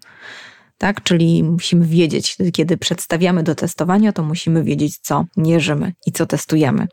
tak? 0.79 1.03
Czyli 1.03 1.43
musimy 1.43 1.85
wiedzieć, 1.85 2.37
kiedy 2.53 2.77
przedstawiamy 2.77 3.43
do 3.43 3.55
testowania, 3.55 4.13
to 4.13 4.23
musimy 4.23 4.63
wiedzieć, 4.63 4.97
co 4.97 5.25
mierzymy 5.37 5.93
i 6.05 6.11
co 6.11 6.25
testujemy. 6.25 6.87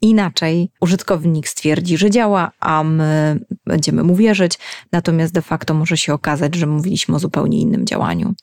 Inaczej 0.00 0.70
użytkownik 0.80 1.48
stwierdzi, 1.48 1.98
że 1.98 2.10
działa, 2.10 2.52
a 2.60 2.84
my 2.84 3.40
będziemy 3.66 4.02
mu 4.02 4.16
wierzyć, 4.16 4.58
natomiast 4.92 5.32
de 5.32 5.42
facto 5.42 5.74
może 5.74 5.96
się 5.96 6.14
okazać, 6.14 6.54
że 6.54 6.66
mówiliśmy 6.66 7.16
o 7.16 7.18
zupełnie 7.18 7.60
innym 7.60 7.86
działaniu. 7.86 8.34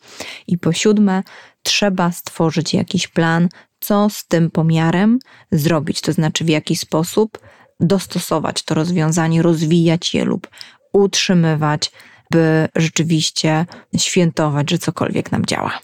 I 0.47 0.57
po 0.57 0.73
siódme, 0.73 1.23
trzeba 1.63 2.11
stworzyć 2.11 2.73
jakiś 2.73 3.07
plan, 3.07 3.49
co 3.79 4.09
z 4.09 4.27
tym 4.27 4.51
pomiarem 4.51 5.19
zrobić, 5.51 6.01
to 6.01 6.13
znaczy 6.13 6.45
w 6.45 6.49
jaki 6.49 6.75
sposób 6.75 7.39
dostosować 7.79 8.63
to 8.63 8.75
rozwiązanie, 8.75 9.41
rozwijać 9.41 10.13
je 10.13 10.25
lub 10.25 10.47
utrzymywać 10.93 11.91
by 12.31 12.69
rzeczywiście 12.75 13.65
świętować, 13.97 14.71
że 14.71 14.77
cokolwiek 14.77 15.31
nam 15.31 15.45
działa. 15.45 15.79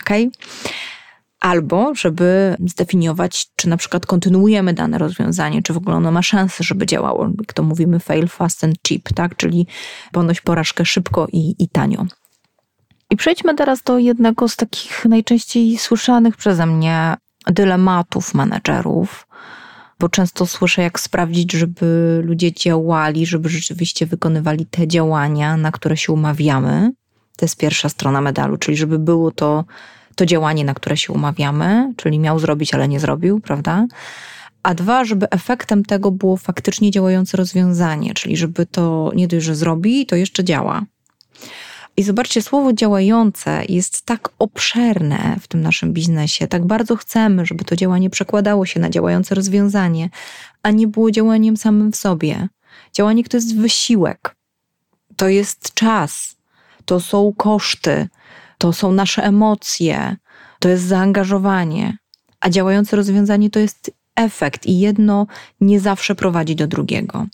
Ok? 0.00 0.10
Albo 1.40 1.94
żeby 1.94 2.56
zdefiniować, 2.66 3.46
czy 3.56 3.68
na 3.68 3.76
przykład 3.76 4.06
kontynuujemy 4.06 4.74
dane 4.74 4.98
rozwiązanie, 4.98 5.62
czy 5.62 5.72
w 5.72 5.76
ogóle 5.76 5.96
ono 5.96 6.12
ma 6.12 6.22
szansę, 6.22 6.64
żeby 6.64 6.86
działało. 6.86 7.28
Jak 7.38 7.52
to 7.52 7.62
mówimy, 7.62 8.00
fail 8.00 8.28
fast 8.28 8.64
and 8.64 8.74
cheap, 8.88 9.02
tak? 9.14 9.36
Czyli 9.36 9.66
ponoć 10.12 10.40
porażkę 10.40 10.84
szybko 10.84 11.26
i, 11.32 11.54
i 11.58 11.68
tanio. 11.68 12.06
I 13.10 13.16
przejdźmy 13.16 13.54
teraz 13.54 13.82
do 13.82 13.98
jednego 13.98 14.48
z 14.48 14.56
takich 14.56 15.04
najczęściej 15.04 15.78
słyszanych 15.78 16.36
przeze 16.36 16.66
mnie 16.66 17.14
dylematów 17.46 18.34
menedżerów, 18.34 19.26
bo 20.00 20.08
często 20.08 20.46
słyszę, 20.46 20.82
jak 20.82 21.00
sprawdzić, 21.00 21.52
żeby 21.52 22.20
ludzie 22.24 22.52
działali, 22.52 23.26
żeby 23.26 23.48
rzeczywiście 23.48 24.06
wykonywali 24.06 24.66
te 24.66 24.88
działania, 24.88 25.56
na 25.56 25.72
które 25.72 25.96
się 25.96 26.12
umawiamy. 26.12 26.92
To 27.36 27.44
jest 27.44 27.56
pierwsza 27.56 27.88
strona 27.88 28.20
medalu, 28.20 28.56
czyli 28.56 28.76
żeby 28.76 28.98
było 28.98 29.30
to, 29.30 29.64
to 30.14 30.26
działanie, 30.26 30.64
na 30.64 30.74
które 30.74 30.96
się 30.96 31.12
umawiamy, 31.12 31.92
czyli 31.96 32.18
miał 32.18 32.38
zrobić, 32.38 32.74
ale 32.74 32.88
nie 32.88 33.00
zrobił, 33.00 33.40
prawda? 33.40 33.86
A 34.62 34.74
dwa, 34.74 35.04
żeby 35.04 35.30
efektem 35.30 35.84
tego 35.84 36.10
było 36.10 36.36
faktycznie 36.36 36.90
działające 36.90 37.36
rozwiązanie, 37.36 38.14
czyli 38.14 38.36
żeby 38.36 38.66
to 38.66 39.10
nie 39.14 39.28
dość, 39.28 39.44
że 39.46 39.54
zrobi, 39.54 40.06
to 40.06 40.16
jeszcze 40.16 40.44
działa. 40.44 40.82
I 41.96 42.02
zobaczcie, 42.02 42.42
słowo 42.42 42.72
działające 42.72 43.62
jest 43.68 44.02
tak 44.02 44.28
obszerne 44.38 45.36
w 45.40 45.48
tym 45.48 45.62
naszym 45.62 45.92
biznesie. 45.92 46.48
Tak 46.48 46.66
bardzo 46.66 46.96
chcemy, 46.96 47.46
żeby 47.46 47.64
to 47.64 47.76
działanie 47.76 48.10
przekładało 48.10 48.66
się 48.66 48.80
na 48.80 48.90
działające 48.90 49.34
rozwiązanie, 49.34 50.10
a 50.62 50.70
nie 50.70 50.86
było 50.86 51.10
działaniem 51.10 51.56
samym 51.56 51.92
w 51.92 51.96
sobie. 51.96 52.48
Działanie 52.92 53.24
to 53.24 53.36
jest 53.36 53.56
wysiłek, 53.56 54.36
to 55.16 55.28
jest 55.28 55.74
czas, 55.74 56.36
to 56.84 57.00
są 57.00 57.32
koszty, 57.36 58.08
to 58.58 58.72
są 58.72 58.92
nasze 58.92 59.24
emocje, 59.24 60.16
to 60.58 60.68
jest 60.68 60.84
zaangażowanie, 60.84 61.96
a 62.40 62.50
działające 62.50 62.96
rozwiązanie 62.96 63.50
to 63.50 63.58
jest 63.58 63.90
efekt 64.16 64.66
i 64.66 64.78
jedno 64.78 65.26
nie 65.60 65.80
zawsze 65.80 66.14
prowadzi 66.14 66.56
do 66.56 66.66
drugiego. 66.66 67.26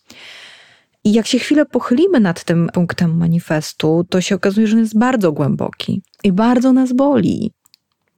I 1.04 1.12
jak 1.12 1.26
się 1.26 1.38
chwilę 1.38 1.66
pochylimy 1.66 2.20
nad 2.20 2.44
tym 2.44 2.70
punktem 2.72 3.16
manifestu, 3.16 4.06
to 4.08 4.20
się 4.20 4.34
okazuje, 4.34 4.66
że 4.66 4.76
on 4.76 4.82
jest 4.82 4.98
bardzo 4.98 5.32
głęboki 5.32 6.02
i 6.24 6.32
bardzo 6.32 6.72
nas 6.72 6.92
boli. 6.92 7.52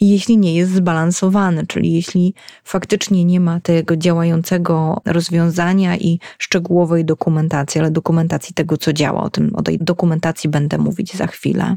Jeśli 0.00 0.38
nie 0.38 0.54
jest 0.54 0.72
zbalansowany, 0.72 1.66
czyli 1.66 1.92
jeśli 1.92 2.34
faktycznie 2.64 3.24
nie 3.24 3.40
ma 3.40 3.60
tego 3.60 3.96
działającego 3.96 5.00
rozwiązania 5.04 5.96
i 5.96 6.18
szczegółowej 6.38 7.04
dokumentacji, 7.04 7.80
ale 7.80 7.90
dokumentacji 7.90 8.54
tego, 8.54 8.76
co 8.76 8.92
działa, 8.92 9.22
o, 9.22 9.30
tym, 9.30 9.54
o 9.54 9.62
tej 9.62 9.78
dokumentacji 9.78 10.50
będę 10.50 10.78
mówić 10.78 11.14
za 11.14 11.26
chwilę. 11.26 11.76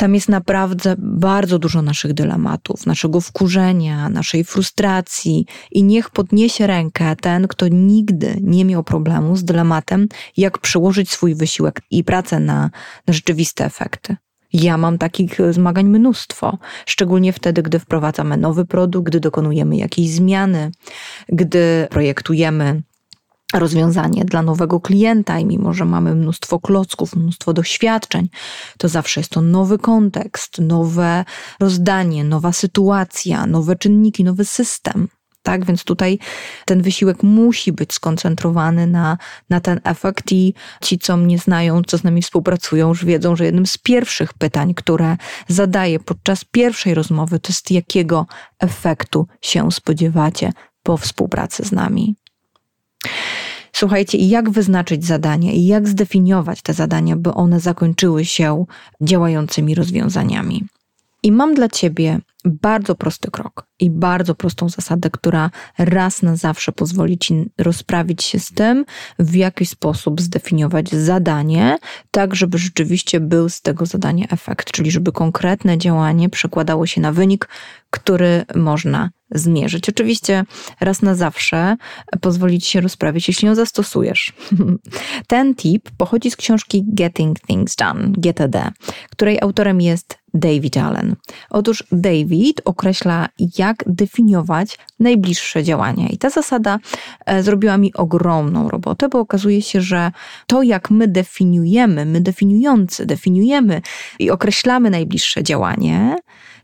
Tam 0.00 0.14
jest 0.14 0.28
naprawdę 0.28 0.94
bardzo 0.98 1.58
dużo 1.58 1.82
naszych 1.82 2.14
dylematów, 2.14 2.86
naszego 2.86 3.20
wkurzenia, 3.20 4.08
naszej 4.08 4.44
frustracji 4.44 5.46
i 5.70 5.82
niech 5.82 6.10
podniesie 6.10 6.66
rękę 6.66 7.16
ten, 7.16 7.48
kto 7.48 7.68
nigdy 7.68 8.36
nie 8.40 8.64
miał 8.64 8.84
problemu 8.84 9.36
z 9.36 9.44
dylematem, 9.44 10.08
jak 10.36 10.58
przełożyć 10.58 11.10
swój 11.10 11.34
wysiłek 11.34 11.82
i 11.90 12.04
pracę 12.04 12.40
na, 12.40 12.70
na 13.06 13.14
rzeczywiste 13.14 13.64
efekty. 13.64 14.16
Ja 14.52 14.78
mam 14.78 14.98
takich 14.98 15.38
zmagań 15.50 15.86
mnóstwo, 15.86 16.58
szczególnie 16.86 17.32
wtedy, 17.32 17.62
gdy 17.62 17.78
wprowadzamy 17.78 18.36
nowy 18.36 18.64
produkt, 18.66 19.06
gdy 19.06 19.20
dokonujemy 19.20 19.76
jakiejś 19.76 20.10
zmiany, 20.10 20.70
gdy 21.28 21.86
projektujemy 21.90 22.82
rozwiązanie 23.54 24.24
dla 24.24 24.42
nowego 24.42 24.80
klienta 24.80 25.38
i 25.38 25.46
mimo, 25.46 25.72
że 25.72 25.84
mamy 25.84 26.14
mnóstwo 26.14 26.60
klocków, 26.60 27.16
mnóstwo 27.16 27.52
doświadczeń, 27.52 28.28
to 28.78 28.88
zawsze 28.88 29.20
jest 29.20 29.30
to 29.30 29.40
nowy 29.40 29.78
kontekst, 29.78 30.58
nowe 30.58 31.24
rozdanie, 31.60 32.24
nowa 32.24 32.52
sytuacja, 32.52 33.46
nowe 33.46 33.76
czynniki, 33.76 34.24
nowy 34.24 34.44
system. 34.44 35.08
Tak, 35.42 35.64
więc 35.64 35.84
tutaj 35.84 36.18
ten 36.64 36.82
wysiłek 36.82 37.22
musi 37.22 37.72
być 37.72 37.92
skoncentrowany 37.92 38.86
na, 38.86 39.18
na 39.50 39.60
ten 39.60 39.80
efekt 39.84 40.32
i 40.32 40.54
ci, 40.82 40.98
co 40.98 41.16
mnie 41.16 41.38
znają, 41.38 41.82
co 41.82 41.98
z 41.98 42.04
nami 42.04 42.22
współpracują, 42.22 42.88
już 42.88 43.04
wiedzą, 43.04 43.36
że 43.36 43.44
jednym 43.44 43.66
z 43.66 43.78
pierwszych 43.78 44.34
pytań, 44.34 44.74
które 44.74 45.16
zadaję 45.48 46.00
podczas 46.00 46.44
pierwszej 46.44 46.94
rozmowy, 46.94 47.40
to 47.40 47.48
jest 47.48 47.70
jakiego 47.70 48.26
efektu 48.58 49.26
się 49.42 49.72
spodziewacie 49.72 50.52
po 50.82 50.96
współpracy 50.96 51.64
z 51.64 51.72
nami. 51.72 52.16
Słuchajcie, 53.72 54.18
jak 54.18 54.50
wyznaczyć 54.50 55.04
zadanie 55.04 55.56
i 55.56 55.66
jak 55.66 55.88
zdefiniować 55.88 56.62
te 56.62 56.74
zadania, 56.74 57.16
by 57.16 57.34
one 57.34 57.60
zakończyły 57.60 58.24
się 58.24 58.64
działającymi 59.00 59.74
rozwiązaniami. 59.74 60.64
I 61.22 61.32
mam 61.32 61.54
dla 61.54 61.68
Ciebie 61.68 62.18
bardzo 62.44 62.94
prosty 62.94 63.30
krok 63.30 63.66
i 63.80 63.90
bardzo 63.90 64.34
prostą 64.34 64.68
zasadę, 64.68 65.10
która 65.10 65.50
raz 65.78 66.22
na 66.22 66.36
zawsze 66.36 66.72
pozwoli 66.72 67.18
Ci 67.18 67.34
rozprawić 67.58 68.24
się 68.24 68.38
z 68.38 68.52
tym, 68.52 68.84
w 69.18 69.34
jaki 69.34 69.66
sposób 69.66 70.20
zdefiniować 70.20 70.90
zadanie, 70.90 71.78
tak 72.10 72.34
żeby 72.34 72.58
rzeczywiście 72.58 73.20
był 73.20 73.48
z 73.48 73.60
tego 73.60 73.86
zadania 73.86 74.26
efekt, 74.30 74.70
czyli 74.70 74.90
żeby 74.90 75.12
konkretne 75.12 75.78
działanie 75.78 76.28
przekładało 76.28 76.86
się 76.86 77.00
na 77.00 77.12
wynik, 77.12 77.48
który 77.90 78.44
można 78.54 79.10
zmierzyć. 79.30 79.88
Oczywiście 79.88 80.44
raz 80.80 81.02
na 81.02 81.14
zawsze 81.14 81.76
pozwoli 82.20 82.60
Ci 82.60 82.70
się 82.70 82.80
rozprawić, 82.80 83.28
jeśli 83.28 83.48
ją 83.48 83.54
zastosujesz. 83.54 84.32
Ten 85.28 85.54
tip 85.54 85.90
pochodzi 85.96 86.30
z 86.30 86.36
książki 86.36 86.84
Getting 86.86 87.40
Things 87.40 87.76
Done, 87.76 88.12
GTD, 88.12 88.70
której 89.10 89.40
autorem 89.40 89.80
jest 89.80 90.20
David 90.34 90.76
Allen. 90.76 91.16
Otóż 91.50 91.84
David 91.92 92.60
określa, 92.64 93.28
jak 93.58 93.84
definiować 93.86 94.78
najbliższe 95.00 95.64
działania. 95.64 96.08
I 96.08 96.18
ta 96.18 96.30
zasada 96.30 96.78
e, 97.26 97.42
zrobiła 97.42 97.78
mi 97.78 97.94
ogromną 97.94 98.68
robotę, 98.68 99.08
bo 99.08 99.18
okazuje 99.20 99.62
się, 99.62 99.80
że 99.80 100.12
to, 100.46 100.62
jak 100.62 100.90
my 100.90 101.08
definiujemy, 101.08 102.04
my 102.04 102.20
definiujący, 102.20 103.06
definiujemy 103.06 103.82
i 104.18 104.30
określamy 104.30 104.90
najbliższe 104.90 105.42
działanie, 105.42 106.16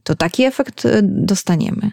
to 0.02 0.14
taki 0.14 0.44
efekt 0.44 0.86
e, 0.86 1.00
dostaniemy. 1.02 1.90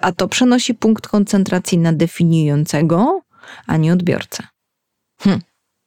A 0.00 0.12
to 0.12 0.28
przenosi 0.28 0.74
punkt 0.74 1.08
koncentracji 1.08 1.78
na 1.78 1.92
definiującego, 1.92 3.20
a 3.66 3.76
nie 3.76 3.92
odbiorcę. 3.92 4.42
Hm. 5.20 5.40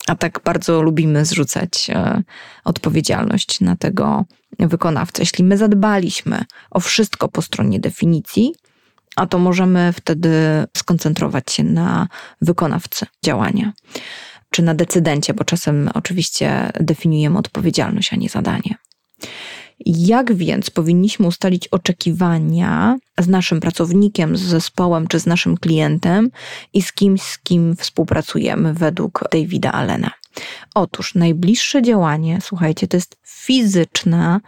A 0.08 0.16
tak 0.16 0.40
bardzo 0.46 0.82
lubimy 0.82 1.26
zrzucać 1.26 1.90
e, 1.90 2.24
odpowiedzialność 2.64 3.62
na 3.62 3.76
tego 3.76 4.26
wykonawcę. 4.60 5.22
Jeśli 5.22 5.44
my 5.44 5.58
zadbaliśmy 5.58 6.46
o 6.72 6.80
wszystko 6.80 7.28
po 7.28 7.42
stronie 7.42 7.80
definicji, 7.80 8.54
a 9.16 9.28
to 9.28 9.40
możemy 9.40 9.94
wtedy 9.94 10.32
skoncentrować 10.78 11.52
się 11.52 11.64
na 11.64 12.08
wykonawcy 12.42 13.06
działania, 13.26 13.74
czy 14.50 14.64
na 14.64 14.76
decydencie, 14.76 15.34
bo 15.34 15.44
czasem 15.44 15.90
oczywiście 15.94 16.72
definiujemy 16.80 17.40
odpowiedzialność, 17.40 18.14
a 18.14 18.16
nie 18.16 18.30
zadanie. 18.30 18.76
Jak 19.86 20.34
więc 20.34 20.70
powinniśmy 20.70 21.28
ustalić 21.28 21.68
oczekiwania 21.68 22.98
z 23.20 23.28
naszym 23.28 23.60
pracownikiem, 23.60 24.38
z 24.38 24.42
zespołem 24.42 25.08
czy 25.08 25.20
z 25.20 25.26
naszym 25.26 25.58
klientem 25.58 26.32
i 26.74 26.82
z 26.82 26.94
kimś, 26.94 27.22
z 27.22 27.40
kim 27.40 27.76
współpracujemy 27.76 28.74
według 28.74 29.24
Davida 29.32 29.72
Allena? 29.72 30.12
Otóż 30.76 31.16
najbliższe 31.16 31.82
działanie, 31.82 32.40
słuchajcie, 32.42 32.88
to 32.88 32.98
jest 32.98 33.18
fizyczna 33.28 34.42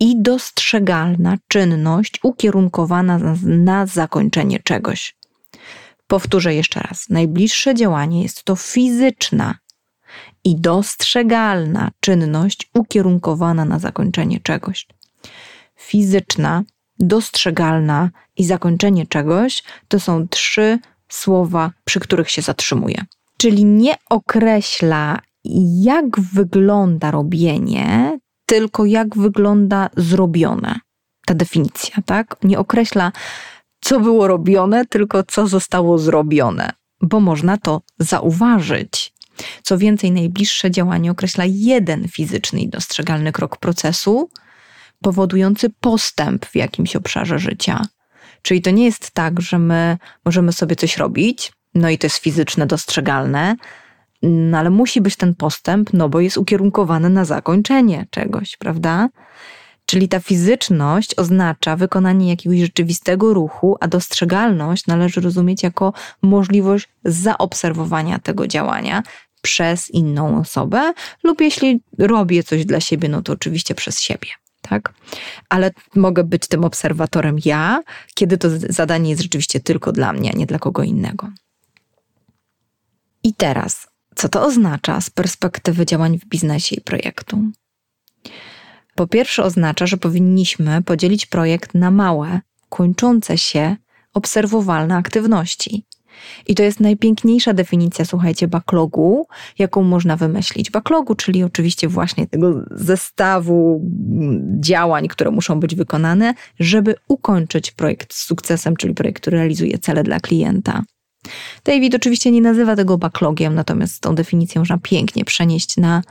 i 0.00 0.22
dostrzegalna 0.22 1.36
czynność 1.48 2.20
ukierunkowana 2.22 3.34
na 3.42 3.86
zakończenie 3.86 4.58
czegoś. 4.58 5.16
Powtórzę 6.06 6.54
jeszcze 6.54 6.80
raz. 6.80 7.08
Najbliższe 7.10 7.74
działanie 7.74 8.22
jest 8.22 8.44
to 8.44 8.56
fizyczna 8.56 9.54
i 10.44 10.56
dostrzegalna 10.56 11.90
czynność 12.00 12.70
ukierunkowana 12.74 13.64
na 13.64 13.78
zakończenie 13.78 14.40
czegoś. 14.40 14.86
Fizyczna, 15.76 16.62
dostrzegalna 16.98 18.10
i 18.36 18.44
zakończenie 18.44 19.06
czegoś 19.06 19.62
to 19.88 20.00
są 20.00 20.28
trzy 20.28 20.78
słowa, 21.08 21.70
przy 21.84 22.00
których 22.00 22.30
się 22.30 22.42
zatrzymuje. 22.42 23.04
Czyli 23.36 23.64
nie 23.64 23.94
określa, 24.10 25.18
jak 25.82 26.20
wygląda 26.20 27.10
robienie, 27.10 28.18
tylko 28.46 28.84
jak 28.84 29.16
wygląda 29.16 29.90
zrobione. 29.96 30.80
Ta 31.26 31.34
definicja, 31.34 31.96
tak? 32.06 32.36
Nie 32.42 32.58
określa, 32.58 33.12
co 33.80 34.00
było 34.00 34.28
robione, 34.28 34.86
tylko 34.86 35.22
co 35.22 35.46
zostało 35.46 35.98
zrobione, 35.98 36.70
bo 37.00 37.20
można 37.20 37.58
to 37.58 37.82
zauważyć. 37.98 39.13
Co 39.62 39.78
więcej, 39.78 40.12
najbliższe 40.12 40.70
działanie 40.70 41.10
określa 41.10 41.44
jeden 41.46 42.08
fizyczny 42.08 42.60
i 42.60 42.68
dostrzegalny 42.68 43.32
krok 43.32 43.56
procesu, 43.56 44.30
powodujący 45.02 45.70
postęp 45.80 46.46
w 46.46 46.56
jakimś 46.56 46.96
obszarze 46.96 47.38
życia. 47.38 47.82
Czyli 48.42 48.62
to 48.62 48.70
nie 48.70 48.84
jest 48.84 49.10
tak, 49.10 49.40
że 49.40 49.58
my 49.58 49.98
możemy 50.24 50.52
sobie 50.52 50.76
coś 50.76 50.96
robić, 50.96 51.52
no 51.74 51.90
i 51.90 51.98
to 51.98 52.06
jest 52.06 52.16
fizyczne, 52.18 52.66
dostrzegalne, 52.66 53.56
no 54.22 54.58
ale 54.58 54.70
musi 54.70 55.00
być 55.00 55.16
ten 55.16 55.34
postęp, 55.34 55.92
no 55.92 56.08
bo 56.08 56.20
jest 56.20 56.38
ukierunkowany 56.38 57.10
na 57.10 57.24
zakończenie 57.24 58.06
czegoś, 58.10 58.56
prawda? 58.56 59.08
Czyli 59.86 60.08
ta 60.08 60.20
fizyczność 60.20 61.14
oznacza 61.14 61.76
wykonanie 61.76 62.30
jakiegoś 62.30 62.58
rzeczywistego 62.58 63.34
ruchu, 63.34 63.76
a 63.80 63.88
dostrzegalność 63.88 64.86
należy 64.86 65.20
rozumieć 65.20 65.62
jako 65.62 65.92
możliwość 66.22 66.88
zaobserwowania 67.04 68.18
tego 68.18 68.46
działania 68.46 69.02
przez 69.44 69.90
inną 69.90 70.40
osobę, 70.40 70.92
lub 71.22 71.40
jeśli 71.40 71.80
robię 71.98 72.42
coś 72.42 72.64
dla 72.64 72.80
siebie, 72.80 73.08
no 73.08 73.22
to 73.22 73.32
oczywiście 73.32 73.74
przez 73.74 74.00
siebie. 74.00 74.28
Tak? 74.62 74.94
Ale 75.48 75.70
mogę 75.94 76.24
być 76.24 76.46
tym 76.46 76.64
obserwatorem 76.64 77.36
ja, 77.44 77.82
kiedy 78.14 78.38
to 78.38 78.48
zadanie 78.68 79.10
jest 79.10 79.22
rzeczywiście 79.22 79.60
tylko 79.60 79.92
dla 79.92 80.12
mnie, 80.12 80.30
a 80.34 80.36
nie 80.36 80.46
dla 80.46 80.58
kogo 80.58 80.82
innego. 80.82 81.28
I 83.22 83.34
teraz, 83.34 83.88
co 84.14 84.28
to 84.28 84.42
oznacza 84.42 85.00
z 85.00 85.10
perspektywy 85.10 85.86
działań 85.86 86.18
w 86.18 86.24
biznesie 86.24 86.76
i 86.76 86.80
projektu? 86.80 87.38
Po 88.94 89.06
pierwsze, 89.06 89.42
oznacza, 89.42 89.86
że 89.86 89.96
powinniśmy 89.96 90.82
podzielić 90.82 91.26
projekt 91.26 91.74
na 91.74 91.90
małe, 91.90 92.40
kończące 92.68 93.38
się, 93.38 93.76
obserwowalne 94.14 94.96
aktywności. 94.96 95.84
I 96.46 96.54
to 96.54 96.62
jest 96.62 96.80
najpiękniejsza 96.80 97.52
definicja, 97.52 98.04
słuchajcie, 98.04 98.48
backlogu, 98.48 99.26
jaką 99.58 99.82
można 99.82 100.16
wymyślić. 100.16 100.70
Backlogu, 100.70 101.14
czyli 101.14 101.44
oczywiście 101.44 101.88
właśnie 101.88 102.26
tego 102.26 102.64
zestawu 102.70 103.84
działań, 104.60 105.08
które 105.08 105.30
muszą 105.30 105.60
być 105.60 105.74
wykonane, 105.74 106.34
żeby 106.60 106.94
ukończyć 107.08 107.70
projekt 107.70 108.14
z 108.14 108.24
sukcesem, 108.24 108.76
czyli 108.76 108.94
projekt, 108.94 109.20
który 109.20 109.36
realizuje 109.36 109.78
cele 109.78 110.02
dla 110.02 110.20
klienta. 110.20 110.82
David 111.64 111.94
oczywiście 111.94 112.30
nie 112.30 112.40
nazywa 112.40 112.76
tego 112.76 112.98
backlogiem, 112.98 113.54
natomiast 113.54 114.00
tą 114.00 114.14
definicję 114.14 114.58
można 114.58 114.78
pięknie 114.78 115.24
przenieść 115.24 115.76
na 115.76 116.02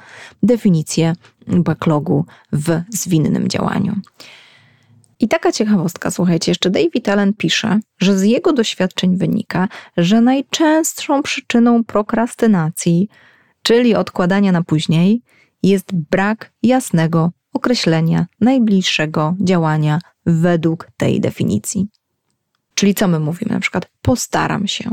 definicję 0.43 1.13
backlogu 1.47 2.25
w 2.53 2.81
zwinnym 2.89 3.47
działaniu. 3.47 3.95
I 5.23 5.27
taka 5.27 5.51
ciekawostka, 5.51 6.11
słuchajcie, 6.11 6.51
jeszcze 6.51 6.69
David 6.69 7.09
Allen 7.09 7.33
pisze, 7.33 7.79
że 7.97 8.17
z 8.17 8.23
jego 8.23 8.53
doświadczeń 8.53 9.17
wynika, 9.17 9.67
że 9.97 10.21
najczęstszą 10.21 11.23
przyczyną 11.23 11.83
prokrastynacji, 11.83 13.09
czyli 13.61 13.95
odkładania 13.95 14.51
na 14.51 14.63
później, 14.63 15.21
jest 15.63 15.95
brak 15.95 16.51
jasnego 16.63 17.31
określenia 17.53 18.25
najbliższego 18.41 19.35
działania 19.41 19.99
według 20.25 20.87
tej 20.97 21.21
definicji. 21.21 21.87
Czyli 22.73 22.95
co 22.95 23.07
my 23.07 23.19
mówimy? 23.19 23.53
Na 23.53 23.59
przykład 23.59 23.89
postaram 24.01 24.67
się, 24.67 24.91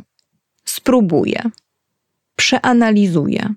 spróbuję, 0.65 1.43
przeanalizuję. 2.37 3.55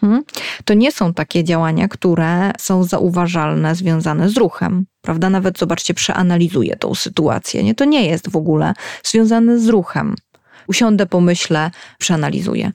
Hmm? 0.00 0.22
To 0.64 0.74
nie 0.74 0.92
są 0.92 1.14
takie 1.14 1.44
działania, 1.44 1.88
które 1.88 2.52
są 2.58 2.84
zauważalne, 2.84 3.74
związane 3.74 4.28
z 4.28 4.36
ruchem, 4.36 4.86
prawda? 5.02 5.30
Nawet 5.30 5.58
zobaczcie, 5.58 5.94
przeanalizuję 5.94 6.76
tą 6.76 6.94
sytuację. 6.94 7.62
Nie, 7.62 7.74
to 7.74 7.84
nie 7.84 8.06
jest 8.06 8.30
w 8.30 8.36
ogóle 8.36 8.74
związane 9.04 9.58
z 9.58 9.68
ruchem. 9.68 10.14
Usiądę, 10.68 11.06
pomyślę, 11.06 11.70
przeanalizuję. 11.98 12.72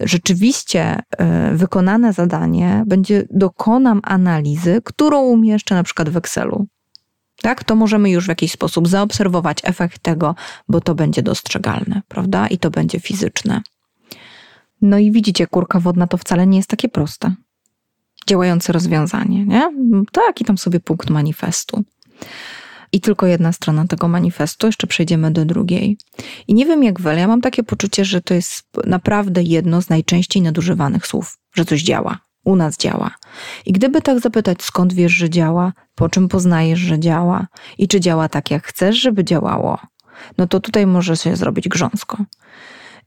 Rzeczywiście 0.00 0.98
y, 1.52 1.56
wykonane 1.56 2.12
zadanie 2.12 2.82
będzie, 2.86 3.24
dokonam 3.30 4.00
analizy, 4.04 4.80
którą 4.84 5.22
umieszczę 5.22 5.74
na 5.74 5.82
przykład 5.82 6.08
w 6.08 6.16
Excelu 6.16 6.66
tak, 7.42 7.64
to 7.64 7.74
możemy 7.74 8.10
już 8.10 8.24
w 8.24 8.28
jakiś 8.28 8.52
sposób 8.52 8.88
zaobserwować 8.88 9.58
efekt 9.62 10.02
tego, 10.02 10.34
bo 10.68 10.80
to 10.80 10.94
będzie 10.94 11.22
dostrzegalne, 11.22 12.02
prawda? 12.08 12.46
I 12.46 12.58
to 12.58 12.70
będzie 12.70 13.00
fizyczne. 13.00 13.62
No 14.82 14.98
i 14.98 15.12
widzicie, 15.12 15.46
kurka 15.46 15.80
wodna 15.80 16.06
to 16.06 16.16
wcale 16.16 16.46
nie 16.46 16.56
jest 16.56 16.70
takie 16.70 16.88
proste. 16.88 17.34
Działające 18.26 18.72
rozwiązanie, 18.72 19.44
nie? 19.44 19.70
Taki 20.12 20.44
tam 20.44 20.58
sobie 20.58 20.80
punkt 20.80 21.10
manifestu. 21.10 21.84
I 22.92 23.00
tylko 23.00 23.26
jedna 23.26 23.52
strona 23.52 23.86
tego 23.86 24.08
manifestu, 24.08 24.66
jeszcze 24.66 24.86
przejdziemy 24.86 25.30
do 25.30 25.44
drugiej. 25.44 25.98
I 26.48 26.54
nie 26.54 26.66
wiem 26.66 26.84
jak 26.84 27.06
ale 27.06 27.20
ja 27.20 27.28
mam 27.28 27.40
takie 27.40 27.62
poczucie, 27.62 28.04
że 28.04 28.20
to 28.20 28.34
jest 28.34 28.64
naprawdę 28.86 29.42
jedno 29.42 29.82
z 29.82 29.88
najczęściej 29.88 30.42
nadużywanych 30.42 31.06
słów, 31.06 31.38
że 31.54 31.64
coś 31.64 31.82
działa 31.82 32.18
u 32.48 32.56
nas 32.56 32.76
działa. 32.76 33.10
I 33.66 33.72
gdyby 33.72 34.02
tak 34.02 34.20
zapytać, 34.20 34.62
skąd 34.62 34.92
wiesz, 34.92 35.12
że 35.12 35.30
działa, 35.30 35.72
po 35.94 36.08
czym 36.08 36.28
poznajesz, 36.28 36.80
że 36.80 36.98
działa 36.98 37.46
i 37.78 37.88
czy 37.88 38.00
działa 38.00 38.28
tak, 38.28 38.50
jak 38.50 38.66
chcesz, 38.66 38.96
żeby 38.96 39.24
działało, 39.24 39.78
no 40.38 40.46
to 40.46 40.60
tutaj 40.60 40.86
może 40.86 41.16
się 41.16 41.36
zrobić 41.36 41.68
grząsko. 41.68 42.24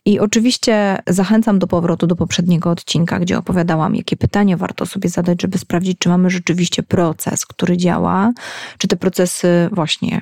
I 0.05 0.19
oczywiście 0.19 0.99
zachęcam 1.07 1.59
do 1.59 1.67
powrotu 1.67 2.07
do 2.07 2.15
poprzedniego 2.15 2.69
odcinka, 2.69 3.19
gdzie 3.19 3.37
opowiadałam, 3.37 3.95
jakie 3.95 4.17
pytania 4.17 4.57
warto 4.57 4.85
sobie 4.85 5.09
zadać, 5.09 5.41
żeby 5.41 5.57
sprawdzić, 5.57 5.97
czy 5.99 6.09
mamy 6.09 6.29
rzeczywiście 6.29 6.83
proces, 6.83 7.45
który 7.45 7.77
działa, 7.77 8.31
czy 8.77 8.87
te 8.87 8.95
procesy 8.95 9.69
właśnie 9.71 10.21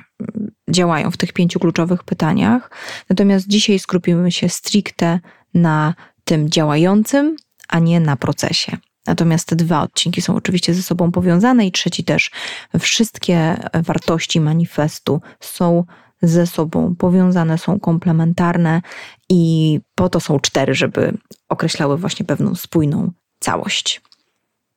działają 0.70 1.10
w 1.10 1.16
tych 1.16 1.32
pięciu 1.32 1.60
kluczowych 1.60 2.04
pytaniach. 2.04 2.70
Natomiast 3.10 3.48
dzisiaj 3.48 3.78
skupimy 3.78 4.32
się 4.32 4.48
stricte 4.48 5.20
na 5.54 5.94
tym 6.24 6.48
działającym, 6.48 7.36
a 7.68 7.78
nie 7.78 8.00
na 8.00 8.16
procesie. 8.16 8.76
Natomiast 9.06 9.48
te 9.48 9.56
dwa 9.56 9.82
odcinki 9.82 10.22
są 10.22 10.34
oczywiście 10.34 10.74
ze 10.74 10.82
sobą 10.82 11.12
powiązane 11.12 11.66
i 11.66 11.72
trzeci 11.72 12.04
też. 12.04 12.30
Wszystkie 12.78 13.56
wartości 13.74 14.40
manifestu 14.40 15.20
są 15.40 15.84
ze 16.22 16.46
sobą 16.46 16.94
powiązane, 16.96 17.58
są 17.58 17.80
komplementarne 17.80 18.82
i 19.30 19.80
po 19.94 20.08
to 20.08 20.20
są 20.20 20.40
cztery, 20.40 20.74
żeby 20.74 21.18
określały 21.48 21.96
właśnie 21.96 22.26
pewną 22.26 22.54
spójną 22.54 23.12
całość. 23.40 24.02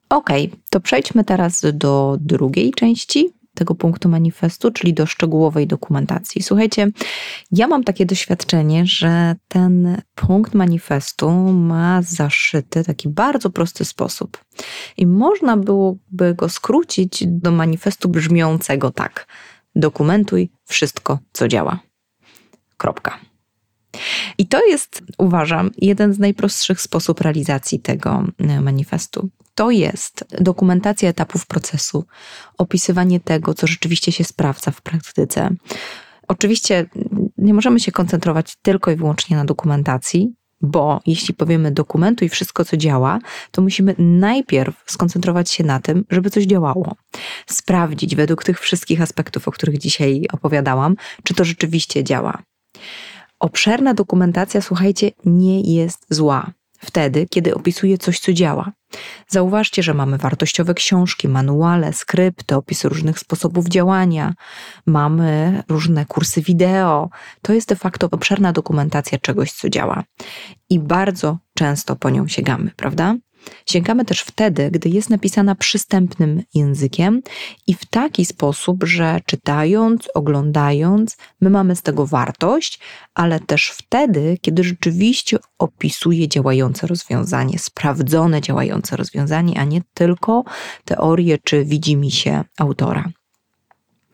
Ok, 0.09 0.29
to 0.69 0.79
przejdźmy 0.79 1.23
teraz 1.23 1.61
do 1.73 2.17
drugiej 2.19 2.71
części 2.71 3.33
tego 3.55 3.75
punktu 3.75 4.09
manifestu, 4.09 4.71
czyli 4.71 4.93
do 4.93 5.05
szczegółowej 5.05 5.67
dokumentacji. 5.67 6.43
Słuchajcie, 6.43 6.87
ja 7.51 7.67
mam 7.67 7.83
takie 7.83 8.05
doświadczenie, 8.05 8.85
że 8.85 9.35
ten 9.47 10.01
punkt 10.15 10.53
manifestu 10.53 11.31
ma 11.53 12.01
zaszyty 12.01 12.83
taki 12.83 13.09
bardzo 13.09 13.49
prosty 13.49 13.85
sposób. 13.85 14.45
I 14.97 15.07
można 15.07 15.57
byłoby 15.57 16.33
go 16.35 16.49
skrócić 16.49 17.23
do 17.27 17.51
manifestu 17.51 18.09
brzmiącego 18.09 18.91
tak: 18.91 19.27
dokumentuj 19.75 20.49
wszystko, 20.65 21.19
co 21.33 21.47
działa. 21.47 21.79
Kropka. 22.77 23.32
I 24.37 24.47
to 24.47 24.65
jest, 24.65 25.03
uważam, 25.17 25.71
jeden 25.77 26.13
z 26.13 26.19
najprostszych 26.19 26.81
sposobów 26.81 27.21
realizacji 27.21 27.79
tego 27.79 28.23
e, 28.37 28.61
manifestu. 28.61 29.29
To 29.55 29.71
jest 29.71 30.25
dokumentacja 30.41 31.09
etapów 31.09 31.45
procesu, 31.45 32.05
opisywanie 32.57 33.19
tego, 33.19 33.53
co 33.53 33.67
rzeczywiście 33.67 34.11
się 34.11 34.23
sprawdza 34.23 34.71
w 34.71 34.81
praktyce. 34.81 35.49
Oczywiście 36.27 36.85
nie 37.37 37.53
możemy 37.53 37.79
się 37.79 37.91
koncentrować 37.91 38.55
tylko 38.61 38.91
i 38.91 38.95
wyłącznie 38.95 39.37
na 39.37 39.45
dokumentacji, 39.45 40.33
Bo 40.65 41.01
jeśli 41.05 41.33
powiemy 41.33 41.71
dokumentuj 41.71 42.29
wszystko, 42.29 42.65
co 42.65 42.77
działa, 42.77 43.19
to 43.51 43.61
musimy 43.61 43.95
najpierw 43.97 44.83
skoncentrować 44.85 45.51
się 45.51 45.63
na 45.63 45.79
tym, 45.79 46.05
żeby 46.09 46.29
coś 46.29 46.43
działało. 46.43 46.95
Sprawdzić 47.47 48.15
według 48.15 48.43
tych 48.43 48.59
wszystkich 48.59 49.01
aspektów, 49.01 49.47
o 49.47 49.51
których 49.51 49.77
dzisiaj 49.77 50.25
opowiadałam, 50.33 50.95
czy 51.23 51.33
to 51.33 51.43
rzeczywiście 51.43 52.03
działa. 52.03 52.43
Obszerna 53.43 53.93
dokumentacja, 53.93 54.61
słuchajcie, 54.61 55.11
nie 55.25 55.75
jest 55.75 56.05
zła 56.09 56.51
wtedy, 56.79 57.27
kiedy 57.29 57.55
opisuje 57.55 57.97
coś, 57.97 58.19
co 58.19 58.33
działa. 58.33 58.71
Zauważcie, 59.27 59.83
że 59.83 59.93
mamy 59.93 60.17
wartościowe 60.17 60.73
książki, 60.73 61.27
manuale, 61.27 61.93
skrypty, 61.93 62.55
opisy 62.55 62.89
różnych 62.89 63.19
sposobów 63.19 63.67
działania, 63.67 64.33
mamy 64.85 65.63
różne 65.69 66.05
kursy 66.05 66.41
wideo. 66.41 67.09
To 67.41 67.53
jest 67.53 67.69
de 67.69 67.75
facto 67.75 68.07
obszerna 68.11 68.51
dokumentacja 68.51 69.17
czegoś, 69.17 69.51
co 69.51 69.69
działa. 69.69 70.03
I 70.69 70.79
bardzo 70.79 71.37
często 71.53 71.95
po 71.95 72.09
nią 72.09 72.27
sięgamy, 72.27 72.71
prawda? 72.75 73.15
Sięgamy 73.65 74.05
też 74.05 74.21
wtedy, 74.21 74.71
gdy 74.71 74.89
jest 74.89 75.09
napisana 75.09 75.55
przystępnym 75.55 76.43
językiem 76.53 77.21
i 77.67 77.73
w 77.73 77.85
taki 77.85 78.25
sposób, 78.25 78.83
że 78.83 79.19
czytając, 79.25 80.07
oglądając, 80.13 81.17
my 81.41 81.49
mamy 81.49 81.75
z 81.75 81.81
tego 81.81 82.05
wartość, 82.05 82.79
ale 83.13 83.39
też 83.39 83.69
wtedy, 83.69 84.37
kiedy 84.41 84.63
rzeczywiście 84.63 85.37
opisuje 85.59 86.27
działające 86.27 86.87
rozwiązanie, 86.87 87.59
sprawdzone 87.59 88.41
działające 88.41 88.95
rozwiązanie, 88.95 89.59
a 89.59 89.63
nie 89.63 89.81
tylko 89.93 90.43
teorię 90.85 91.37
czy 91.43 91.65
widzi 91.65 91.97
mi 91.97 92.11
się 92.11 92.43
autora. 92.57 93.09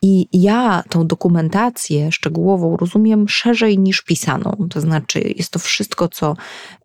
I 0.01 0.27
ja 0.33 0.83
tą 0.89 1.07
dokumentację 1.07 2.11
szczegółową 2.11 2.77
rozumiem 2.77 3.29
szerzej 3.29 3.79
niż 3.79 4.01
pisaną. 4.01 4.67
To 4.69 4.81
znaczy, 4.81 5.33
jest 5.35 5.51
to 5.51 5.59
wszystko, 5.59 6.07
co 6.07 6.35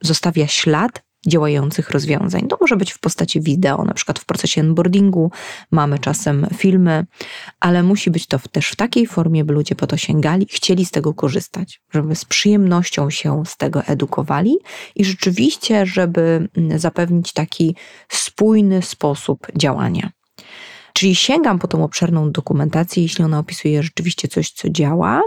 zostawia 0.02 0.46
ślad 0.46 1.03
działających 1.26 1.90
rozwiązań. 1.90 2.48
To 2.48 2.58
może 2.60 2.76
być 2.76 2.92
w 2.92 2.98
postaci 2.98 3.40
wideo, 3.40 3.84
na 3.84 3.94
przykład 3.94 4.18
w 4.18 4.24
procesie 4.24 4.60
onboardingu 4.60 5.30
mamy 5.70 5.98
czasem 5.98 6.46
filmy, 6.56 7.06
ale 7.60 7.82
musi 7.82 8.10
być 8.10 8.26
to 8.26 8.38
też 8.52 8.70
w 8.70 8.76
takiej 8.76 9.06
formie, 9.06 9.44
by 9.44 9.54
ludzie 9.54 9.74
po 9.74 9.86
to 9.86 9.96
sięgali, 9.96 10.46
chcieli 10.50 10.84
z 10.84 10.90
tego 10.90 11.14
korzystać, 11.14 11.80
żeby 11.90 12.14
z 12.14 12.24
przyjemnością 12.24 13.10
się 13.10 13.42
z 13.46 13.56
tego 13.56 13.82
edukowali 13.82 14.56
i 14.96 15.04
rzeczywiście, 15.04 15.86
żeby 15.86 16.48
zapewnić 16.76 17.32
taki 17.32 17.76
spójny 18.08 18.82
sposób 18.82 19.46
działania. 19.56 20.10
Czyli 20.96 21.14
sięgam 21.14 21.58
po 21.58 21.68
tą 21.68 21.84
obszerną 21.84 22.32
dokumentację, 22.32 23.02
jeśli 23.02 23.24
ona 23.24 23.38
opisuje 23.38 23.82
rzeczywiście 23.82 24.28
coś, 24.28 24.50
co 24.50 24.68
działa 24.68 25.22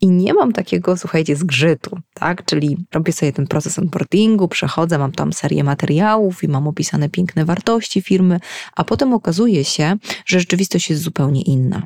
i 0.00 0.10
nie 0.10 0.34
mam 0.34 0.52
takiego, 0.52 0.96
słuchajcie, 0.96 1.36
zgrzytu, 1.36 1.98
tak? 2.14 2.44
Czyli 2.44 2.76
robię 2.92 3.12
sobie 3.12 3.32
ten 3.32 3.46
proces 3.46 3.78
onboardingu, 3.78 4.48
przechodzę, 4.48 4.98
mam 4.98 5.12
tam 5.12 5.32
serię 5.32 5.64
materiałów 5.64 6.44
i 6.44 6.48
mam 6.48 6.68
opisane 6.68 7.08
piękne 7.08 7.44
wartości 7.44 8.02
firmy, 8.02 8.40
a 8.76 8.84
potem 8.84 9.12
okazuje 9.12 9.64
się, 9.64 9.96
że 10.26 10.40
rzeczywistość 10.40 10.90
jest 10.90 11.02
zupełnie 11.02 11.42
inna. 11.42 11.82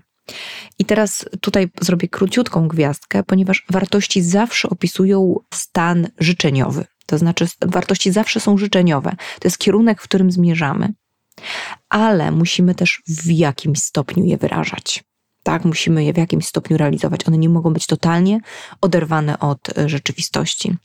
I 0.79 0.85
teraz 0.85 1.27
tutaj 1.41 1.69
zrobię 1.81 2.09
króciutką 2.09 2.69
gwiazdkę, 2.69 3.23
ponieważ 3.23 3.67
wartości 3.71 4.23
zawsze 4.23 4.71
opisują 4.71 5.35
stan 5.55 6.09
życzeniowy. 6.19 6.85
To 7.07 7.19
znaczy, 7.19 7.47
wartości 7.63 8.13
zawsze 8.13 8.41
są 8.41 8.59
życzeniowe. 8.59 9.11
To 9.11 9.49
jest 9.49 9.59
kierunek, 9.59 10.01
w 10.01 10.05
którym 10.05 10.31
zmierzamy 10.31 10.93
ale 11.89 12.31
musimy 12.31 12.75
też 12.75 13.03
w 13.09 13.31
jakimś 13.31 13.79
stopniu 13.79 14.25
je 14.25 14.37
wyrażać. 14.37 15.05
Tak, 15.43 15.65
musimy 15.65 16.05
je 16.05 16.13
w 16.13 16.17
jakimś 16.17 16.47
stopniu 16.47 16.77
realizować. 16.77 17.29
One 17.29 17.39
nie 17.39 17.49
mogą 17.49 17.73
być 17.73 17.87
totalnie 17.87 18.41
oderwane 18.81 19.39
od 19.39 19.79
e, 19.79 19.89
rzeczywistości. 19.89 20.77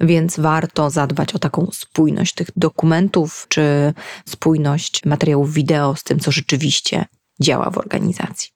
Więc 0.00 0.40
warto 0.40 0.90
zadbać 0.90 1.34
o 1.34 1.38
taką 1.38 1.68
spójność 1.72 2.34
tych 2.34 2.50
dokumentów, 2.56 3.46
czy 3.48 3.94
spójność 4.26 5.04
materiałów 5.04 5.52
wideo 5.52 5.96
z 5.96 6.02
tym, 6.02 6.18
co 6.18 6.32
rzeczywiście 6.32 7.04
działa 7.40 7.70
w 7.70 7.78
organizacji. 7.78 8.50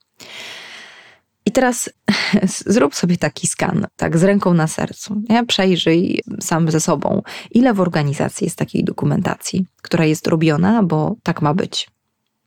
I 1.46 1.52
teraz 1.52 1.90
zrób 2.66 2.94
sobie 2.94 3.16
taki 3.16 3.46
skan, 3.46 3.86
tak, 3.96 4.18
z 4.18 4.24
ręką 4.24 4.54
na 4.54 4.66
sercu. 4.66 5.22
Ja 5.28 5.44
przejrzyj 5.44 6.22
sam 6.40 6.70
ze 6.70 6.80
sobą, 6.80 7.22
ile 7.50 7.74
w 7.74 7.80
organizacji 7.80 8.44
jest 8.44 8.56
takiej 8.58 8.84
dokumentacji, 8.84 9.66
która 9.82 10.04
jest 10.04 10.26
robiona, 10.26 10.82
bo 10.82 11.16
tak 11.22 11.42
ma 11.42 11.54
być, 11.54 11.90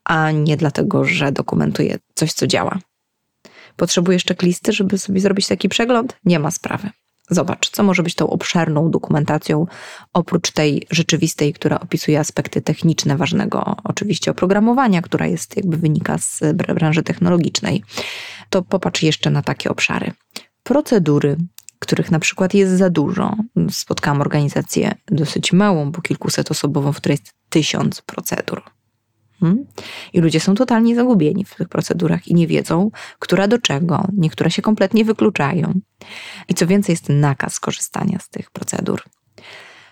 a 0.03 0.31
nie 0.31 0.58
dlatego, 0.58 1.05
że 1.05 1.31
dokumentuje 1.31 1.97
coś, 2.15 2.34
co 2.34 2.47
działa. 2.47 2.79
Potrzebujesz 3.75 4.25
checklisty, 4.25 4.73
żeby 4.73 4.97
sobie 4.97 5.19
zrobić 5.19 5.47
taki 5.47 5.69
przegląd? 5.69 6.17
Nie 6.25 6.39
ma 6.39 6.51
sprawy. 6.51 6.89
Zobacz, 7.29 7.69
co 7.69 7.83
może 7.83 8.03
być 8.03 8.15
tą 8.15 8.29
obszerną 8.29 8.91
dokumentacją, 8.91 9.67
oprócz 10.13 10.51
tej 10.51 10.88
rzeczywistej, 10.91 11.53
która 11.53 11.79
opisuje 11.79 12.19
aspekty 12.19 12.61
techniczne 12.61 13.17
ważnego 13.17 13.75
oczywiście 13.83 14.31
oprogramowania, 14.31 15.01
która 15.01 15.27
jest 15.27 15.57
jakby 15.57 15.77
wynika 15.77 16.17
z 16.17 16.39
branży 16.55 17.03
technologicznej. 17.03 17.83
To 18.49 18.61
popatrz 18.61 19.03
jeszcze 19.03 19.29
na 19.29 19.41
takie 19.41 19.69
obszary. 19.69 20.11
Procedury, 20.63 21.38
których 21.79 22.11
na 22.11 22.19
przykład 22.19 22.53
jest 22.53 22.71
za 22.71 22.89
dużo. 22.89 23.35
Spotkałam 23.69 24.21
organizację 24.21 24.95
dosyć 25.07 25.53
małą, 25.53 25.91
bo 25.91 26.01
kilkuset 26.01 26.51
osobową, 26.51 26.93
w 26.93 26.97
której 26.97 27.17
jest 27.21 27.33
tysiąc 27.49 28.01
procedur. 28.01 28.74
Hmm? 29.39 29.65
I 30.13 30.21
ludzie 30.21 30.39
są 30.39 30.56
totalnie 30.56 30.95
zagubieni 30.95 31.45
w 31.45 31.56
tych 31.56 31.69
procedurach 31.69 32.28
i 32.28 32.34
nie 32.34 32.48
wiedzą, 32.48 32.91
która 33.19 33.48
do 33.48 33.60
czego. 33.60 34.08
Niektóre 34.17 34.52
się 34.52 34.62
kompletnie 34.62 35.06
wykluczają. 35.06 35.74
I 36.50 36.54
co 36.54 36.67
więcej, 36.67 36.93
jest 36.93 37.10
nakaz 37.10 37.60
korzystania 37.60 38.19
z 38.19 38.30
tych 38.30 38.52
procedur. 38.52 39.04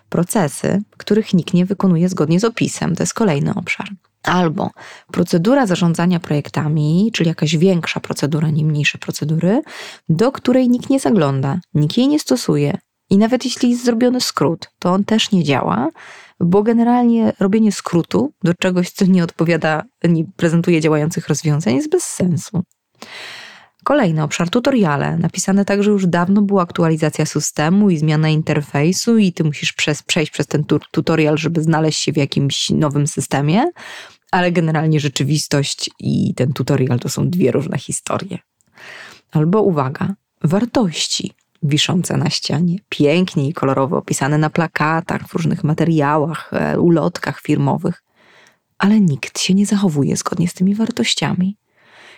Procesy, 0.09 0.81
których 0.97 1.33
nikt 1.33 1.53
nie 1.53 1.65
wykonuje 1.65 2.09
zgodnie 2.09 2.39
z 2.39 2.43
opisem, 2.43 2.95
to 2.95 3.03
jest 3.03 3.13
kolejny 3.13 3.53
obszar. 3.55 3.87
Albo 4.23 4.69
procedura 5.11 5.65
zarządzania 5.65 6.19
projektami, 6.19 7.11
czyli 7.13 7.27
jakaś 7.27 7.57
większa 7.57 7.99
procedura, 7.99 8.49
nie 8.49 8.65
mniejsze 8.65 8.97
procedury, 8.97 9.61
do 10.09 10.31
której 10.31 10.69
nikt 10.69 10.89
nie 10.89 10.99
zagląda, 10.99 11.59
nikt 11.73 11.97
jej 11.97 12.07
nie 12.07 12.19
stosuje. 12.19 12.77
I 13.09 13.17
nawet 13.17 13.45
jeśli 13.45 13.69
jest 13.69 13.85
zrobiony 13.85 14.21
skrót, 14.21 14.69
to 14.79 14.91
on 14.91 15.03
też 15.03 15.31
nie 15.31 15.43
działa, 15.43 15.89
bo 16.45 16.63
generalnie 16.63 17.33
robienie 17.39 17.71
skrótu 17.71 18.33
do 18.43 18.53
czegoś, 18.53 18.89
co 18.89 19.05
nie 19.05 19.23
odpowiada, 19.23 19.83
nie 20.03 20.25
prezentuje 20.35 20.81
działających 20.81 21.27
rozwiązań, 21.27 21.75
jest 21.75 21.89
bez 21.89 22.03
sensu. 22.03 22.63
Kolejny 23.83 24.23
obszar 24.23 24.49
tutoriale. 24.49 25.17
Napisane 25.17 25.65
tak, 25.65 25.83
że 25.83 25.91
już 25.91 26.07
dawno 26.07 26.41
była 26.41 26.63
aktualizacja 26.63 27.25
systemu 27.25 27.89
i 27.89 27.97
zmiana 27.97 28.29
interfejsu, 28.29 29.17
i 29.17 29.33
ty 29.33 29.43
musisz 29.43 29.73
przez, 29.73 30.03
przejść 30.03 30.31
przez 30.31 30.47
ten 30.47 30.63
tutorial, 30.91 31.37
żeby 31.37 31.63
znaleźć 31.63 32.01
się 32.01 32.11
w 32.11 32.17
jakimś 32.17 32.69
nowym 32.69 33.07
systemie, 33.07 33.71
ale 34.31 34.51
generalnie 34.51 34.99
rzeczywistość 34.99 35.89
i 35.99 36.33
ten 36.35 36.53
tutorial 36.53 36.99
to 36.99 37.09
są 37.09 37.29
dwie 37.29 37.51
różne 37.51 37.77
historie. 37.77 38.37
Albo 39.31 39.61
uwaga, 39.61 40.15
wartości 40.43 41.33
wiszące 41.63 42.17
na 42.17 42.29
ścianie, 42.29 42.77
pięknie 42.89 43.47
i 43.47 43.53
kolorowo 43.53 43.97
opisane 43.97 44.37
na 44.37 44.49
plakatach, 44.49 45.27
w 45.27 45.33
różnych 45.33 45.63
materiałach, 45.63 46.49
e, 46.53 46.79
ulotkach 46.79 47.41
firmowych, 47.41 48.03
ale 48.77 48.99
nikt 48.99 49.39
się 49.39 49.53
nie 49.53 49.65
zachowuje 49.65 50.17
zgodnie 50.17 50.47
z 50.47 50.53
tymi 50.53 50.75
wartościami. 50.75 51.57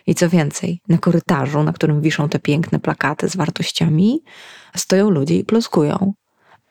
I 0.07 0.15
co 0.15 0.29
więcej, 0.29 0.81
na 0.89 0.97
korytarzu, 0.97 1.63
na 1.63 1.73
którym 1.73 2.01
wiszą 2.01 2.29
te 2.29 2.39
piękne 2.39 2.79
plakaty 2.79 3.29
z 3.29 3.35
wartościami, 3.35 4.23
stoją 4.75 5.09
ludzie 5.09 5.35
i 5.35 5.43
ploskują, 5.43 6.13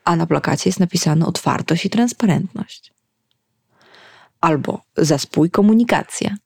a 0.04 0.16
na 0.16 0.26
plakacie 0.26 0.68
jest 0.68 0.80
napisane 0.80 1.26
otwartość 1.26 1.86
i 1.86 1.90
transparentność. 1.90 2.92
Albo 4.40 4.82
zespół 4.96 5.44
i 5.44 5.50
komunikacja, 5.50 6.36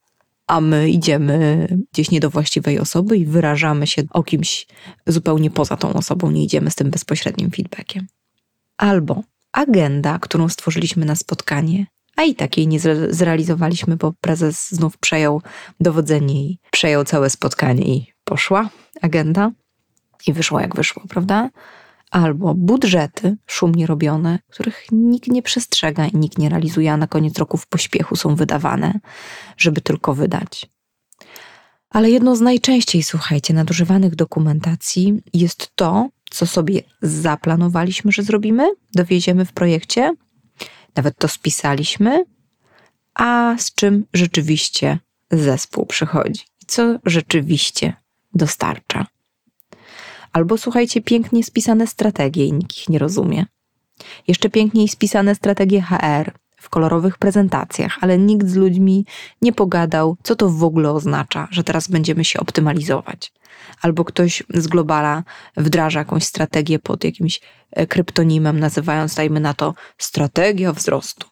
a 0.48 0.60
my 0.60 0.90
idziemy 0.90 1.68
gdzieś 1.92 2.10
nie 2.10 2.20
do 2.20 2.30
właściwej 2.30 2.78
osoby 2.78 3.16
i 3.16 3.26
wyrażamy 3.26 3.86
się 3.86 4.02
o 4.10 4.22
kimś 4.22 4.66
zupełnie 5.06 5.50
poza 5.50 5.76
tą 5.76 5.92
osobą, 5.92 6.30
nie 6.30 6.44
idziemy 6.44 6.70
z 6.70 6.74
tym 6.74 6.90
bezpośrednim 6.90 7.50
feedbackiem. 7.50 8.06
Albo 8.76 9.22
agenda, 9.52 10.18
którą 10.18 10.48
stworzyliśmy 10.48 11.04
na 11.04 11.16
spotkanie, 11.16 11.86
a 12.16 12.22
i 12.22 12.34
takiej 12.34 12.68
nie 12.68 12.80
zrealizowaliśmy, 13.10 13.96
bo 13.96 14.12
prezes 14.20 14.70
znów 14.70 14.98
przejął 14.98 15.42
dowodzenie 15.80 16.44
i 16.44 16.58
przejął 16.70 17.04
całe 17.04 17.30
spotkanie 17.30 17.82
i 17.82 18.12
poszła 18.24 18.70
agenda 19.00 19.50
i 20.26 20.32
wyszło 20.32 20.60
jak 20.60 20.76
wyszło, 20.76 21.02
prawda? 21.08 21.50
Albo 22.10 22.54
budżety 22.54 23.36
szumnie 23.46 23.86
robione, 23.86 24.38
których 24.50 24.86
nikt 24.92 25.28
nie 25.28 25.42
przestrzega 25.42 26.06
i 26.06 26.16
nikt 26.16 26.38
nie 26.38 26.48
realizuje, 26.48 26.92
a 26.92 26.96
na 26.96 27.06
koniec 27.06 27.38
roku 27.38 27.56
w 27.56 27.66
pośpiechu 27.66 28.16
są 28.16 28.34
wydawane, 28.34 29.00
żeby 29.56 29.80
tylko 29.80 30.14
wydać. 30.14 30.66
Ale 31.90 32.10
jedną 32.10 32.36
z 32.36 32.40
najczęściej, 32.40 33.02
słuchajcie, 33.02 33.54
nadużywanych 33.54 34.14
dokumentacji 34.14 35.22
jest 35.34 35.76
to, 35.76 36.08
co 36.30 36.46
sobie 36.46 36.82
zaplanowaliśmy, 37.02 38.12
że 38.12 38.22
zrobimy, 38.22 38.68
dowieziemy 38.94 39.44
w 39.44 39.52
projekcie, 39.52 40.14
nawet 40.96 41.18
to 41.18 41.28
spisaliśmy, 41.28 42.24
a 43.14 43.56
z 43.58 43.74
czym 43.74 44.04
rzeczywiście 44.12 44.98
zespół 45.30 45.86
przychodzi 45.86 46.42
i 46.62 46.66
co 46.66 46.98
rzeczywiście 47.04 47.92
dostarcza. 48.34 49.06
Albo 50.38 50.58
słuchajcie, 50.58 51.02
pięknie 51.02 51.44
spisane 51.44 51.86
strategie 51.86 52.44
i 52.44 52.52
nikt 52.52 52.78
ich 52.78 52.88
nie 52.88 52.98
rozumie. 52.98 53.46
Jeszcze 54.28 54.50
piękniej 54.50 54.88
spisane 54.88 55.34
strategie 55.34 55.82
HR 55.82 56.32
w 56.56 56.68
kolorowych 56.68 57.18
prezentacjach, 57.18 57.98
ale 58.00 58.18
nikt 58.18 58.48
z 58.48 58.56
ludźmi 58.56 59.06
nie 59.42 59.52
pogadał, 59.52 60.16
co 60.22 60.36
to 60.36 60.48
w 60.48 60.64
ogóle 60.64 60.90
oznacza, 60.90 61.48
że 61.50 61.64
teraz 61.64 61.88
będziemy 61.88 62.24
się 62.24 62.40
optymalizować. 62.40 63.32
Albo 63.82 64.04
ktoś 64.04 64.42
z 64.54 64.66
globala 64.66 65.24
wdraża 65.56 65.98
jakąś 65.98 66.24
strategię 66.24 66.78
pod 66.78 67.04
jakimś 67.04 67.40
e, 67.70 67.86
kryptonimem, 67.86 68.60
nazywając, 68.60 69.14
dajmy 69.14 69.40
na 69.40 69.54
to, 69.54 69.74
strategia 69.98 70.72
wzrostu. 70.72 71.26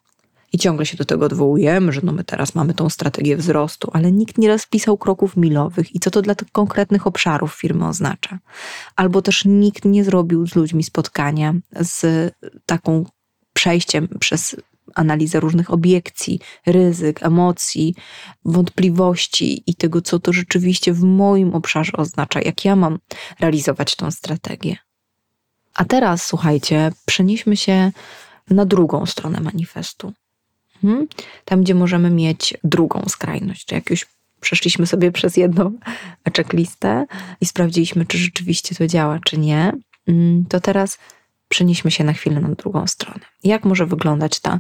I 0.57 0.59
ciągle 0.59 0.87
się 0.87 0.97
do 0.97 1.05
tego 1.05 1.27
odwołujemy, 1.27 1.93
że 1.93 2.01
no 2.05 2.13
my 2.13 2.25
teraz 2.25 2.55
mamy 2.55 2.75
tą 2.75 2.89
strategię 2.89 3.37
wzrostu, 3.37 3.91
ale 3.93 4.13
nikt 4.13 4.39
nie 4.39 4.49
rozpisał 4.49 4.99
kroków 4.99 5.37
milowych 5.37 5.95
i 5.95 6.01
co 6.01 6.11
to 6.11 6.23
dla 6.23 6.35
tych 6.35 6.53
konkretnych 6.53 7.07
obszarów 7.07 7.55
firmy 7.55 7.89
oznacza. 7.89 8.39
Albo 8.97 9.23
też 9.23 9.45
nikt 9.45 9.85
nie 9.85 10.05
zrobił 10.05 10.47
z 10.47 10.55
ludźmi 10.55 10.85
spotkania 10.85 11.55
z 11.81 12.33
taką 12.67 13.05
przejściem 13.53 14.09
przez 14.21 14.57
analizę 14.95 15.41
różnych 15.41 15.73
obiekcji, 15.73 16.41
ryzyk, 16.67 17.23
emocji, 17.23 17.95
wątpliwości 18.45 19.63
i 19.67 19.75
tego, 19.75 20.03
co 20.03 20.19
to 20.19 20.33
rzeczywiście 20.33 20.93
w 20.93 21.03
moim 21.03 21.55
obszarze 21.55 21.93
oznacza, 21.93 22.41
jak 22.41 22.65
ja 22.65 22.77
mam 22.77 22.99
realizować 23.41 23.97
tą 23.97 24.11
strategię. 24.11 24.77
A 25.75 25.85
teraz, 25.85 26.27
słuchajcie, 26.27 26.93
przenieśmy 27.07 27.57
się 27.57 27.93
na 28.51 28.65
drugą 28.65 29.07
stronę 29.07 29.41
manifestu. 29.41 30.13
Mhm. 30.85 31.07
Tam, 31.45 31.63
gdzie 31.63 31.75
możemy 31.75 32.11
mieć 32.11 32.55
drugą 32.65 33.03
skrajność, 33.09 33.65
czy 33.67 33.75
jak 33.75 33.91
już 33.91 34.07
przeszliśmy 34.41 34.87
sobie 34.87 35.13
przez 35.13 35.37
jedną 35.37 35.73
checklistę 36.37 37.07
i 37.41 37.47
sprawdziliśmy, 37.47 38.07
czy 38.07 38.19
rzeczywiście 38.19 38.75
to 38.75 38.87
działa, 38.87 39.19
czy 39.25 39.39
nie, 39.39 39.73
mm, 40.09 40.45
to 40.49 40.61
teraz 40.61 40.99
przenieśmy 41.49 41.91
się 41.91 42.05
na 42.05 42.13
chwilę 42.13 42.41
na 42.41 42.49
drugą 42.49 42.87
stronę. 42.87 43.21
Jak 43.45 43.65
może 43.65 43.87
wyglądać 43.87 44.41
ta 44.41 44.59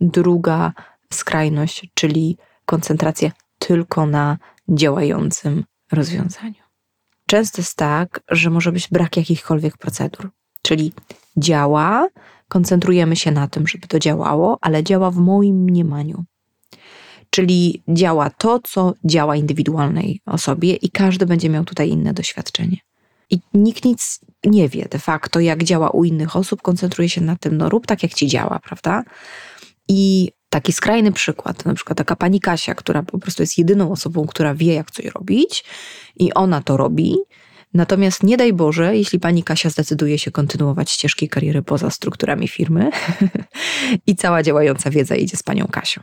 druga 0.00 0.72
skrajność, 1.12 1.90
czyli 1.94 2.36
koncentracja 2.66 3.30
tylko 3.58 4.06
na 4.06 4.38
działającym 4.68 5.64
rozwiązaniu? 5.92 6.62
Często 7.26 7.60
jest 7.60 7.76
tak, 7.76 8.20
że 8.28 8.50
może 8.50 8.72
być 8.72 8.88
brak 8.88 9.16
jakichkolwiek 9.16 9.76
procedur, 9.76 10.30
czyli 10.62 10.92
działa, 11.36 12.08
koncentrujemy 12.48 13.16
się 13.16 13.30
na 13.30 13.48
tym, 13.48 13.66
żeby 13.66 13.88
to 13.88 13.98
działało, 13.98 14.58
ale 14.60 14.84
działa 14.84 15.10
w 15.10 15.16
moim 15.16 15.56
mniemaniu. 15.56 16.24
Czyli 17.30 17.82
działa 17.88 18.30
to, 18.30 18.60
co 18.64 18.94
działa 19.04 19.36
indywidualnej 19.36 20.20
osobie, 20.26 20.74
i 20.74 20.90
każdy 20.90 21.26
będzie 21.26 21.48
miał 21.48 21.64
tutaj 21.64 21.90
inne 21.90 22.14
doświadczenie. 22.14 22.76
I 23.30 23.38
nikt 23.54 23.84
nic 23.84 24.20
nie 24.44 24.68
wie 24.68 24.88
de 24.90 24.98
facto, 24.98 25.40
jak 25.40 25.64
działa 25.64 25.90
u 25.90 26.04
innych 26.04 26.36
osób, 26.36 26.62
koncentruje 26.62 27.08
się 27.08 27.20
na 27.20 27.36
tym, 27.36 27.56
no 27.56 27.68
rób 27.68 27.86
tak, 27.86 28.02
jak 28.02 28.14
ci 28.14 28.26
działa, 28.26 28.58
prawda? 28.58 29.02
I 29.88 30.32
taki 30.50 30.72
skrajny 30.72 31.12
przykład, 31.12 31.64
na 31.64 31.74
przykład 31.74 31.98
taka 31.98 32.16
pani 32.16 32.40
Kasia, 32.40 32.74
która 32.74 33.02
po 33.02 33.18
prostu 33.18 33.42
jest 33.42 33.58
jedyną 33.58 33.92
osobą, 33.92 34.26
która 34.26 34.54
wie, 34.54 34.74
jak 34.74 34.90
coś 34.90 35.06
robić, 35.06 35.64
i 36.16 36.34
ona 36.34 36.62
to 36.62 36.76
robi, 36.76 37.16
Natomiast 37.74 38.22
nie 38.22 38.36
daj 38.36 38.52
Boże, 38.52 38.96
jeśli 38.96 39.20
pani 39.20 39.42
Kasia 39.42 39.70
zdecyduje 39.70 40.18
się 40.18 40.30
kontynuować 40.30 40.90
ścieżki 40.90 41.28
kariery 41.28 41.62
poza 41.62 41.90
strukturami 41.90 42.48
firmy 42.48 42.90
i 44.06 44.16
cała 44.16 44.42
działająca 44.42 44.90
wiedza 44.90 45.14
idzie 45.14 45.36
z 45.36 45.42
panią 45.42 45.66
Kasią. 45.66 46.02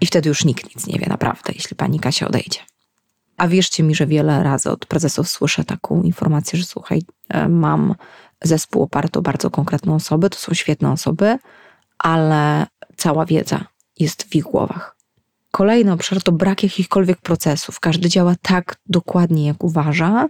I 0.00 0.06
wtedy 0.06 0.28
już 0.28 0.44
nikt 0.44 0.76
nic 0.76 0.86
nie 0.86 0.98
wie 0.98 1.06
naprawdę, 1.06 1.52
jeśli 1.54 1.76
pani 1.76 2.00
Kasia 2.00 2.28
odejdzie. 2.28 2.58
A 3.36 3.48
wierzcie 3.48 3.82
mi, 3.82 3.94
że 3.94 4.06
wiele 4.06 4.42
razy 4.42 4.70
od 4.70 4.86
prezesów 4.86 5.28
słyszę 5.28 5.64
taką 5.64 6.02
informację, 6.02 6.58
że 6.58 6.64
słuchaj, 6.64 7.02
e, 7.28 7.48
mam 7.48 7.94
zespół 8.42 8.82
oparty 8.82 9.18
o 9.18 9.22
bardzo 9.22 9.50
konkretną 9.50 9.94
osobę, 9.94 10.30
to 10.30 10.38
są 10.38 10.54
świetne 10.54 10.92
osoby, 10.92 11.38
ale 11.98 12.66
cała 12.96 13.26
wiedza 13.26 13.64
jest 13.98 14.22
w 14.22 14.34
ich 14.34 14.44
głowach. 14.44 14.93
Kolejny 15.54 15.92
obszar 15.92 16.22
to 16.22 16.32
brak 16.32 16.62
jakichkolwiek 16.62 17.20
procesów. 17.20 17.80
Każdy 17.80 18.08
działa 18.08 18.34
tak 18.42 18.76
dokładnie, 18.86 19.46
jak 19.46 19.64
uważa. 19.64 20.28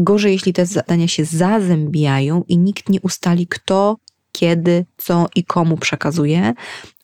Gorzej, 0.00 0.32
jeśli 0.32 0.52
te 0.52 0.66
zadania 0.66 1.08
się 1.08 1.24
zazębiają 1.24 2.44
i 2.48 2.58
nikt 2.58 2.88
nie 2.88 3.00
ustali, 3.00 3.46
kto, 3.46 3.96
kiedy, 4.32 4.86
co 4.96 5.26
i 5.34 5.44
komu 5.44 5.76
przekazuje 5.76 6.54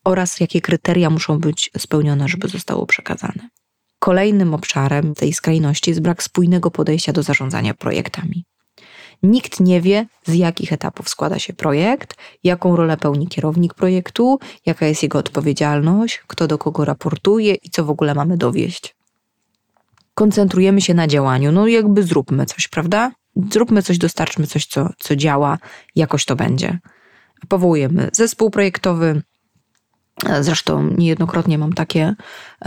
oraz 0.04 0.40
jakie 0.40 0.61
kryteria 0.61 1.11
muszą 1.11 1.38
być 1.38 1.70
spełnione, 1.78 2.28
żeby 2.28 2.48
zostało 2.48 2.87
przekazane. 2.87 3.48
Kolejnym 3.98 4.54
obszarem 4.54 5.14
tej 5.14 5.33
skrajności 5.33 5.90
jest 5.90 6.00
brak 6.00 6.22
spójnego 6.22 6.70
podejścia 6.70 7.12
do 7.12 7.22
zarządzania 7.22 7.74
projektami. 7.74 8.44
Nikt 9.22 9.61
nie 9.61 9.81
wie, 9.81 10.07
z 10.26 10.35
jakich 10.35 10.72
etapów 10.72 11.09
składa 11.09 11.38
się 11.38 11.52
projekt, 11.52 12.14
jaką 12.44 12.76
rolę 12.76 12.96
pełni 12.96 13.28
kierownik 13.28 13.74
projektu, 13.74 14.38
jaka 14.66 14.87
jest 14.87 15.02
jego 15.02 15.18
odpowiedzialność, 15.18 16.22
kto 16.26 16.46
do 16.46 16.59
kogo 16.59 16.85
raportuje 16.85 17.54
i 17.54 17.70
co 17.70 17.85
w 17.85 17.90
ogóle 17.90 18.14
mamy 18.14 18.37
dowieść. 18.37 18.96
Koncentrujemy 20.14 20.81
się 20.81 20.94
na 20.94 21.07
działaniu, 21.07 21.52
no 21.52 21.66
jakby 21.66 22.02
zróbmy 22.02 22.46
coś, 22.46 22.68
prawda? 22.68 23.12
Zróbmy 23.52 23.83
coś, 23.83 23.98
dostarczmy 23.98 24.46
coś, 24.46 24.66
co, 24.66 24.90
co 24.98 25.16
działa, 25.16 25.59
jakoś 25.94 26.24
to 26.24 26.37
będzie. 26.37 26.78
Powołujemy 27.48 28.11
zespół 28.12 28.50
projektowy, 28.50 29.22
Zresztą 30.40 30.90
niejednokrotnie 30.98 31.59
mam 31.59 31.72
takie 31.72 32.14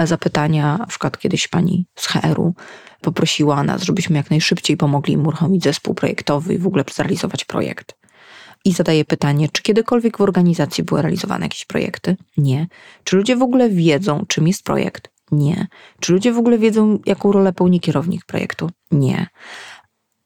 zapytania, 0.03 0.77
na 0.77 0.87
przykład 0.87 1.17
kiedyś 1.17 1.47
pani 1.47 1.85
z 1.95 2.07
HR-u 2.07 2.53
poprosiła 3.01 3.63
nas, 3.63 3.83
żebyśmy 3.83 4.17
jak 4.17 4.29
najszybciej 4.29 4.77
pomogli 4.77 5.13
im 5.13 5.27
uruchomić 5.27 5.63
zespół 5.63 5.93
projektowy 5.93 6.53
i 6.53 6.57
w 6.57 6.67
ogóle 6.67 6.83
zrealizować 6.93 7.45
projekt. 7.45 7.95
I 8.65 8.73
zadaję 8.73 9.05
pytanie, 9.05 9.49
czy 9.51 9.61
kiedykolwiek 9.61 10.17
w 10.17 10.21
organizacji 10.21 10.83
były 10.83 11.01
realizowane 11.01 11.45
jakieś 11.45 11.65
projekty? 11.65 12.17
Nie. 12.37 12.67
Czy 13.03 13.15
ludzie 13.15 13.35
w 13.35 13.41
ogóle 13.41 13.69
wiedzą, 13.69 14.25
czym 14.27 14.47
jest 14.47 14.63
projekt? 14.63 15.09
Nie. 15.31 15.67
Czy 15.99 16.13
ludzie 16.13 16.31
w 16.33 16.37
ogóle 16.37 16.57
wiedzą, 16.57 16.99
jaką 17.05 17.31
rolę 17.31 17.53
pełni 17.53 17.79
kierownik 17.79 18.25
projektu? 18.25 18.69
Nie. 18.91 19.27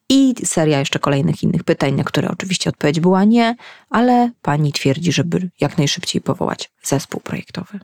I 0.09 0.33
seria 0.45 0.79
jeszcze 0.79 0.99
kolejnych 0.99 1.43
innych 1.43 1.63
pytań, 1.63 1.93
na 1.93 2.03
które 2.03 2.29
oczywiście 2.29 2.69
odpowiedź 2.69 2.99
była 2.99 3.23
nie, 3.23 3.55
ale 3.89 4.31
pani 4.41 4.73
twierdzi, 4.73 5.11
żeby 5.11 5.49
jak 5.59 5.77
najszybciej 5.77 6.21
powołać 6.21 6.71
zespół 6.83 7.21
projektowy. 7.21 7.79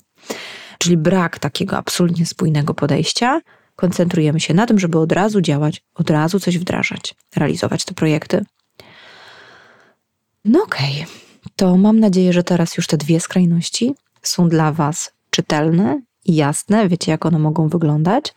Czyli 0.77 0.97
brak 0.97 1.39
takiego 1.39 1.77
absolutnie 1.77 2.25
spójnego 2.25 2.73
podejścia, 2.73 3.41
koncentrujemy 3.75 4.39
się 4.39 4.53
na 4.53 4.65
tym, 4.65 4.79
żeby 4.79 4.99
od 4.99 5.11
razu 5.11 5.41
działać, 5.41 5.83
od 5.95 6.09
razu 6.09 6.39
coś 6.39 6.57
wdrażać, 6.57 7.15
realizować 7.35 7.85
te 7.85 7.93
projekty. 7.93 8.45
No 10.45 10.63
okej, 10.63 10.93
okay. 10.93 11.53
to 11.55 11.77
mam 11.77 11.99
nadzieję, 11.99 12.33
że 12.33 12.43
teraz 12.43 12.77
już 12.77 12.87
te 12.87 12.97
dwie 12.97 13.19
skrajności 13.19 13.95
są 14.21 14.49
dla 14.49 14.71
Was 14.71 15.11
czytelne 15.29 16.01
i 16.25 16.35
jasne, 16.35 16.89
wiecie 16.89 17.11
jak 17.11 17.25
one 17.25 17.39
mogą 17.39 17.67
wyglądać. 17.67 18.33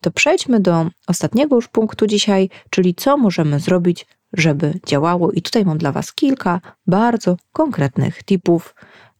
To 0.00 0.10
przejdźmy 0.10 0.60
do 0.60 0.86
ostatniego 1.06 1.56
już 1.56 1.68
punktu 1.68 2.06
dzisiaj, 2.06 2.48
czyli 2.70 2.94
co 2.94 3.16
możemy 3.16 3.60
zrobić, 3.60 4.06
żeby 4.32 4.80
działało. 4.86 5.32
I 5.32 5.42
tutaj 5.42 5.64
mam 5.64 5.78
dla 5.78 5.92
Was 5.92 6.12
kilka 6.12 6.60
bardzo 6.86 7.36
konkretnych 7.52 8.22
tipów, 8.22 8.74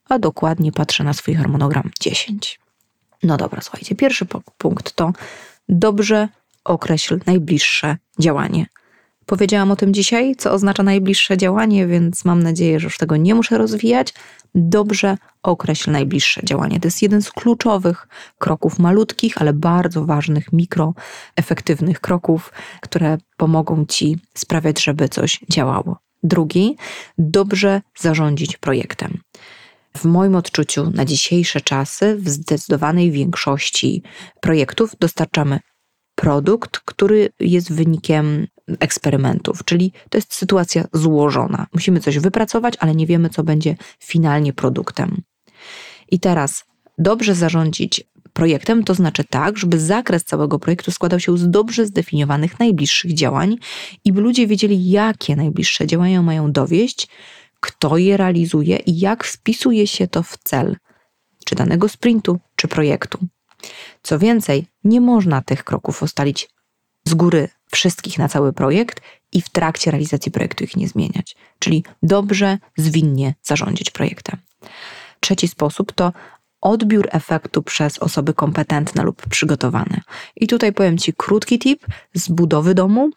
a 0.09 0.19
dokładnie 0.19 0.73
patrzę 0.73 1.05
na 1.05 1.13
swój 1.13 1.35
harmonogram 1.35 1.91
10. 2.01 2.61
No 3.23 3.37
dobra, 3.37 3.61
słuchajcie, 3.61 3.95
pierwszy 3.95 4.27
punkt 4.59 4.93
to 4.93 5.13
dobrze 5.69 6.29
określ 6.65 7.21
najbliższe 7.27 7.97
działanie. 8.19 8.67
Powiedziałam 9.27 9.71
o 9.71 9.77
tym 9.77 9.95
dzisiaj, 9.95 10.37
co 10.37 10.53
oznacza 10.53 10.83
najbliższe 10.83 11.37
działanie, 11.37 11.87
więc 11.87 12.25
mam 12.25 12.43
nadzieję, 12.43 12.81
że 12.81 12.85
już 12.85 12.99
tego 12.99 13.17
nie 13.17 13.35
muszę 13.35 13.59
rozwijać. 13.59 14.15
Dobrze 14.55 15.17
określ 15.43 15.91
najbliższe 15.91 16.41
działanie. 16.45 16.81
To 16.81 16.87
jest 16.87 17.03
jeden 17.03 17.23
z 17.23 17.33
kluczowych 17.33 18.09
kroków, 18.39 18.79
malutkich, 18.79 19.39
ale 19.39 19.53
bardzo 19.53 20.05
ważnych, 20.05 20.53
mikroefektywnych 20.53 22.01
kroków, 22.01 22.53
które 22.81 23.19
pomogą 23.37 23.87
ci 23.87 24.19
sprawiać, 24.35 24.85
żeby 24.85 25.09
coś 25.09 25.41
działało. 25.51 25.99
Drugi, 26.23 26.77
dobrze 27.19 27.83
zarządzić 27.99 28.57
projektem. 28.57 29.21
W 29.97 30.05
moim 30.05 30.35
odczuciu 30.35 30.91
na 30.91 31.05
dzisiejsze 31.05 31.61
czasy 31.61 32.17
w 32.17 32.29
zdecydowanej 32.29 33.11
większości 33.11 34.03
projektów 34.41 34.97
dostarczamy 35.01 35.61
produkt, 36.15 36.79
który 36.79 37.31
jest 37.41 37.73
wynikiem 37.73 38.47
eksperymentów, 38.81 39.65
czyli 39.65 39.93
to 40.11 40.19
jest 40.19 40.35
sytuacja 40.35 40.85
złożona. 40.93 41.67
Musimy 41.73 42.01
coś 42.01 42.19
wypracować, 42.19 42.75
ale 42.79 42.95
nie 42.95 43.07
wiemy, 43.07 43.31
co 43.31 43.45
będzie 43.45 43.77
finalnie 43.99 44.53
produktem. 44.53 45.23
I 46.11 46.21
teraz 46.21 46.65
dobrze 46.99 47.35
zarządzić 47.35 48.05
projektem 48.33 48.85
to 48.85 48.95
znaczy 48.95 49.25
tak, 49.25 49.59
żeby 49.59 49.81
zakres 49.81 50.25
całego 50.25 50.59
projektu 50.59 50.91
składał 50.91 51.21
się 51.21 51.39
z 51.39 51.51
dobrze 51.51 51.87
zdefiniowanych 51.87 52.59
najbliższych 52.59 53.15
działań 53.15 53.57
i 54.05 54.13
by 54.13 54.21
ludzie 54.21 54.47
wiedzieli, 54.47 54.91
jakie 54.91 55.37
najbliższe 55.37 55.87
działania 55.87 56.23
mają 56.23 56.53
dowieść, 56.53 57.09
kto 57.61 57.97
je 57.97 58.17
realizuje 58.17 58.77
i 58.77 58.99
jak 58.99 59.25
wpisuje 59.25 59.87
się 59.87 60.09
to 60.09 60.23
w 60.23 60.37
cel, 60.45 60.77
czy 61.45 61.55
danego 61.55 61.89
sprintu, 61.89 62.39
czy 62.57 62.69
projektu. 62.69 63.19
Co 64.03 64.19
więcej, 64.19 64.67
nie 64.85 65.01
można 65.01 65.43
tych 65.43 65.65
kroków 65.65 66.03
ustalić 66.03 66.49
z 67.05 67.15
góry 67.15 67.49
wszystkich 67.71 68.19
na 68.19 68.29
cały 68.29 68.53
projekt 68.53 69.01
i 69.33 69.43
w 69.43 69.49
trakcie 69.49 69.91
realizacji 69.91 70.33
projektu 70.33 70.65
ich 70.65 70.77
nie 70.77 70.89
zmieniać. 70.89 71.37
Czyli 71.59 71.85
dobrze, 72.03 72.59
zwinnie 72.77 73.35
zarządzić 73.43 73.91
projektem. 73.91 74.39
Trzeci 75.21 75.49
sposób 75.49 75.93
to 75.93 76.13
odbiór 76.61 77.09
efektu 77.11 77.63
przez 77.63 77.99
osoby 77.99 78.35
kompetentne 78.35 79.03
lub 79.03 79.29
przygotowane. 79.29 80.01
I 80.37 80.47
tutaj 80.47 80.73
powiem 80.73 80.99
Ci 80.99 81.13
krótki 81.13 81.59
tip 81.59 81.87
z 82.15 82.29
budowy 82.29 82.75
domu, 82.75 83.11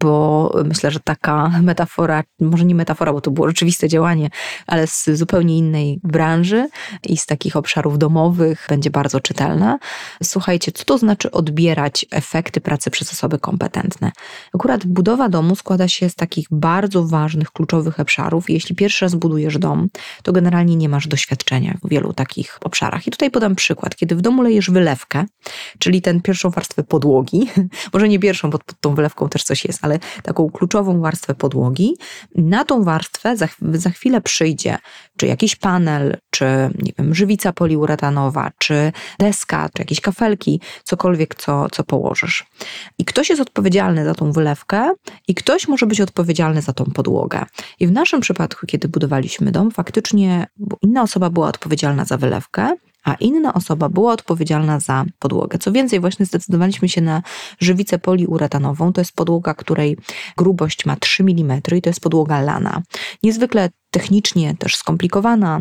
bo 0.00 0.52
myślę, 0.64 0.90
że 0.90 1.00
taka 1.00 1.48
metafora, 1.62 2.22
może 2.40 2.64
nie 2.64 2.74
metafora, 2.74 3.12
bo 3.12 3.20
to 3.20 3.30
było 3.30 3.48
rzeczywiste 3.48 3.88
działanie, 3.88 4.30
ale 4.66 4.86
z 4.86 5.10
zupełnie 5.10 5.58
innej 5.58 6.00
branży 6.04 6.68
i 7.06 7.16
z 7.16 7.26
takich 7.26 7.56
obszarów 7.56 7.98
domowych 7.98 8.66
będzie 8.68 8.90
bardzo 8.90 9.20
czytelna. 9.20 9.78
Słuchajcie, 10.22 10.72
co 10.72 10.84
to 10.84 10.98
znaczy 10.98 11.30
odbierać 11.30 12.06
efekty 12.10 12.60
pracy 12.60 12.90
przez 12.90 13.12
osoby 13.12 13.38
kompetentne? 13.38 14.12
Akurat 14.54 14.86
budowa 14.86 15.28
domu 15.28 15.56
składa 15.56 15.88
się 15.88 16.10
z 16.10 16.14
takich 16.14 16.46
bardzo 16.50 17.06
ważnych, 17.06 17.50
kluczowych 17.52 18.00
obszarów. 18.00 18.50
Jeśli 18.50 18.76
pierwszy 18.76 19.04
raz 19.04 19.14
budujesz 19.14 19.58
dom, 19.58 19.88
to 20.22 20.32
generalnie 20.32 20.76
nie 20.76 20.88
masz 20.88 21.06
doświadczenia 21.06 21.78
w 21.84 21.88
wielu 21.88 22.12
takich 22.12 22.58
obszarach. 22.64 23.06
I 23.06 23.10
tutaj 23.10 23.30
podam 23.30 23.54
przykład. 23.54 23.96
Kiedy 23.96 24.16
w 24.16 24.20
domu 24.20 24.42
lejesz 24.42 24.70
wylewkę, 24.70 25.24
czyli 25.78 26.02
tę 26.02 26.20
pierwszą 26.20 26.50
warstwę 26.50 26.82
podłogi, 26.84 27.48
może 27.92 28.08
nie 28.08 28.18
pierwszą, 28.18 28.50
bo 28.50 28.58
pod 28.58 28.80
tą 28.80 28.94
wylewką 28.94 29.28
też 29.28 29.42
coś 29.44 29.64
jest, 29.64 29.78
ale 29.82 29.87
taką 30.22 30.50
kluczową 30.50 31.00
warstwę 31.00 31.34
podłogi. 31.34 31.96
Na 32.34 32.64
tą 32.64 32.84
warstwę 32.84 33.36
za, 33.36 33.48
za 33.62 33.90
chwilę 33.90 34.20
przyjdzie 34.20 34.78
czy 35.16 35.26
jakiś 35.26 35.56
panel, 35.56 36.16
czy 36.30 36.44
nie 36.82 36.92
wiem, 36.98 37.14
żywica 37.14 37.52
poliuretanowa, 37.52 38.50
czy 38.58 38.92
deska, 39.18 39.68
czy 39.74 39.82
jakieś 39.82 40.00
kafelki, 40.00 40.60
cokolwiek, 40.84 41.34
co, 41.34 41.70
co 41.70 41.84
położysz. 41.84 42.46
I 42.98 43.04
ktoś 43.04 43.30
jest 43.30 43.42
odpowiedzialny 43.42 44.04
za 44.04 44.14
tą 44.14 44.32
wylewkę 44.32 44.90
i 45.28 45.34
ktoś 45.34 45.68
może 45.68 45.86
być 45.86 46.00
odpowiedzialny 46.00 46.62
za 46.62 46.72
tą 46.72 46.84
podłogę. 46.84 47.44
I 47.80 47.86
w 47.86 47.92
naszym 47.92 48.20
przypadku, 48.20 48.66
kiedy 48.66 48.88
budowaliśmy 48.88 49.52
dom, 49.52 49.70
faktycznie 49.70 50.46
inna 50.82 51.02
osoba 51.02 51.30
była 51.30 51.48
odpowiedzialna 51.48 52.04
za 52.04 52.16
wylewkę, 52.16 52.76
a 53.08 53.14
inna 53.14 53.54
osoba 53.54 53.88
była 53.88 54.12
odpowiedzialna 54.12 54.80
za 54.80 55.04
podłogę. 55.18 55.58
Co 55.58 55.72
więcej, 55.72 56.00
właśnie 56.00 56.26
zdecydowaliśmy 56.26 56.88
się 56.88 57.00
na 57.00 57.22
żywicę 57.60 57.98
poliuretanową. 57.98 58.92
To 58.92 59.00
jest 59.00 59.12
podłoga, 59.12 59.54
której 59.54 59.96
grubość 60.36 60.86
ma 60.86 60.96
3 60.96 61.22
mm 61.22 61.60
i 61.76 61.82
to 61.82 61.90
jest 61.90 62.00
podłoga 62.00 62.40
lana. 62.40 62.82
Niezwykle 63.22 63.70
technicznie 63.90 64.56
też 64.56 64.76
skomplikowana, 64.76 65.60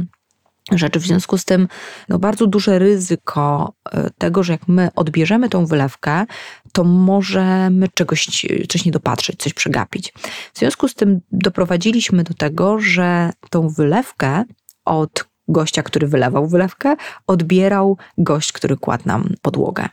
rzeczy. 0.72 1.00
W 1.00 1.04
związku 1.06 1.38
z 1.38 1.46
tym 1.46 1.68
no, 2.10 2.20
bardzo 2.20 2.48
duże 2.48 2.80
ryzyko 2.80 3.74
e, 3.92 4.10
tego, 4.18 4.44
że 4.44 4.54
jak 4.54 4.68
my 4.68 4.90
odbierzemy 4.96 5.50
tą 5.50 5.66
wylewkę, 5.66 6.26
to 6.72 6.84
możemy 6.84 7.88
czegoś, 7.94 8.46
coś 8.70 8.86
nie 8.86 8.92
dopatrzeć, 8.92 9.40
coś 9.40 9.54
przegapić. 9.54 10.14
W 10.54 10.60
związku 10.60 10.88
z 10.88 10.96
tym 10.96 11.22
doprowadziliśmy 11.32 12.24
do 12.24 12.34
tego, 12.34 12.80
że 12.80 13.32
tą 13.50 13.70
wylewkę 13.70 14.44
od 14.86 15.26
gościa, 15.48 15.84
który 15.84 16.08
wylewał 16.08 16.48
wylewkę, 16.48 16.96
odbierał 17.28 17.98
gość, 18.18 18.52
który 18.52 18.78
kładł 18.78 19.04
nam 19.06 19.34
podłogę. 19.42 19.90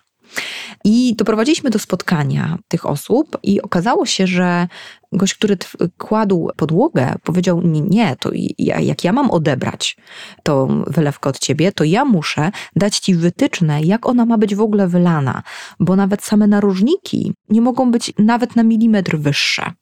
I 0.84 1.14
doprowadziliśmy 1.16 1.70
do 1.70 1.78
spotkania 1.78 2.58
tych 2.68 2.86
osób, 2.86 3.38
i 3.42 3.62
okazało 3.62 4.06
się, 4.06 4.26
że 4.26 4.68
gość, 5.12 5.34
który 5.34 5.56
kładł 5.98 6.50
podłogę, 6.56 7.14
powiedział: 7.22 7.60
Nie, 7.62 7.80
nie 7.80 8.16
to 8.16 8.30
ja, 8.58 8.80
jak 8.80 9.04
ja 9.04 9.12
mam 9.12 9.30
odebrać 9.30 9.96
tą 10.42 10.84
wylewkę 10.86 11.30
od 11.30 11.38
ciebie, 11.38 11.72
to 11.72 11.84
ja 11.84 12.04
muszę 12.04 12.50
dać 12.76 12.98
ci 12.98 13.14
wytyczne, 13.14 13.82
jak 13.82 14.06
ona 14.06 14.26
ma 14.26 14.38
być 14.38 14.54
w 14.54 14.60
ogóle 14.60 14.88
wylana, 14.88 15.42
bo 15.80 15.96
nawet 15.96 16.22
same 16.22 16.46
narożniki 16.46 17.32
nie 17.48 17.60
mogą 17.60 17.90
być 17.90 18.12
nawet 18.18 18.56
na 18.56 18.62
milimetr 18.62 19.18
wyższe. 19.18 19.72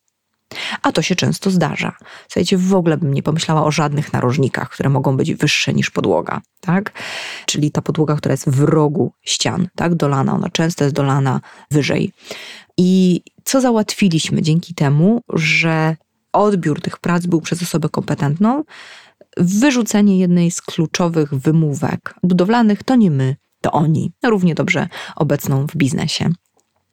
A 0.82 0.92
to 0.92 1.02
się 1.02 1.16
często 1.16 1.50
zdarza. 1.50 1.96
Słuchajcie, 2.28 2.58
w 2.58 2.74
ogóle 2.74 2.96
bym 2.96 3.14
nie 3.14 3.22
pomyślała 3.22 3.64
o 3.64 3.70
żadnych 3.70 4.12
narożnikach, 4.12 4.70
które 4.70 4.88
mogą 4.88 5.16
być 5.16 5.34
wyższe 5.34 5.74
niż 5.74 5.90
podłoga, 5.90 6.40
tak? 6.60 6.92
Czyli 7.46 7.70
ta 7.70 7.82
podłoga, 7.82 8.16
która 8.16 8.32
jest 8.32 8.50
w 8.50 8.62
rogu 8.62 9.12
ścian, 9.22 9.68
tak? 9.76 9.94
Dolana, 9.94 10.34
ona 10.34 10.48
często 10.48 10.84
jest 10.84 10.96
dolana 10.96 11.40
wyżej. 11.70 12.12
I 12.78 13.20
co 13.44 13.60
załatwiliśmy 13.60 14.42
dzięki 14.42 14.74
temu, 14.74 15.20
że 15.32 15.96
odbiór 16.32 16.80
tych 16.80 16.98
prac 16.98 17.26
był 17.26 17.40
przez 17.40 17.62
osobę 17.62 17.88
kompetentną, 17.88 18.64
wyrzucenie 19.36 20.18
jednej 20.18 20.50
z 20.50 20.62
kluczowych 20.62 21.34
wymówek 21.34 22.14
budowlanych 22.22 22.82
to 22.82 22.96
nie 22.96 23.10
my, 23.10 23.36
to 23.60 23.72
oni, 23.72 24.12
równie 24.24 24.54
dobrze 24.54 24.88
obecną 25.16 25.66
w 25.66 25.76
biznesie. 25.76 26.30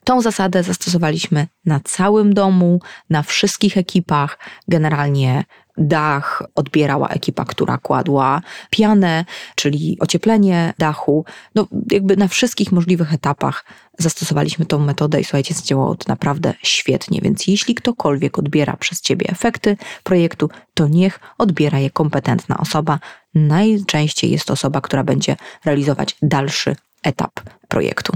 Tą 0.10 0.22
zasadę 0.22 0.64
zastosowaliśmy 0.64 1.48
na 1.66 1.80
całym 1.80 2.34
domu, 2.34 2.80
na 3.10 3.24
wszystkich 3.24 3.78
ekipach. 3.78 4.40
Generalnie 4.68 5.44
dach 5.78 6.44
odbierała 6.56 7.08
ekipa, 7.08 7.46
która 7.46 7.78
kładła 7.78 8.42
pianę, 8.70 9.26
czyli 9.56 9.98
ocieplenie 10.00 10.74
dachu. 10.78 11.26
No, 11.56 11.68
jakby 11.92 12.18
na 12.18 12.28
wszystkich 12.28 12.72
możliwych 12.72 13.14
etapach 13.14 13.66
zastosowaliśmy 14.00 14.66
tą 14.66 14.80
metodę 14.80 15.22
i 15.22 15.24
słuchajcie, 15.24 15.54
zadziałało 15.54 15.96
to 15.96 16.06
naprawdę 16.08 16.54
świetnie. 16.64 17.22
Więc 17.22 17.48
jeśli 17.48 17.76
ktokolwiek 17.76 18.40
odbiera 18.40 18.78
przez 18.78 19.02
ciebie 19.02 19.26
efekty 19.30 19.78
projektu, 20.04 20.50
to 20.74 20.88
niech 20.88 21.20
odbiera 21.38 21.80
je 21.80 21.90
kompetentna 21.90 22.58
osoba. 22.58 23.00
Najczęściej 23.34 24.32
jest 24.32 24.46
to 24.46 24.54
osoba, 24.54 24.82
która 24.82 25.04
będzie 25.04 25.36
realizować 25.66 26.16
dalszy 26.22 26.76
etap 27.04 27.32
projektu. 27.68 28.14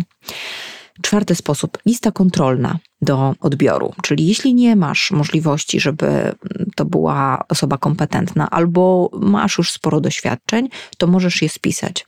Czwarty 1.01 1.36
sposób, 1.36 1.77
lista 1.86 2.12
kontrolna 2.12 2.79
do 3.01 3.36
odbioru. 3.39 3.93
Czyli 4.01 4.27
jeśli 4.27 4.53
nie 4.53 4.75
masz 4.75 5.12
możliwości, 5.12 5.79
żeby 5.79 6.36
to 6.75 6.86
była 6.86 7.43
osoba 7.49 7.77
kompetentna, 7.77 8.49
albo 8.49 9.10
masz 9.13 9.58
już 9.58 9.71
sporo 9.71 10.01
doświadczeń, 10.01 10.69
to 10.97 11.08
możesz 11.08 11.41
je 11.41 11.49
spisać, 11.49 12.06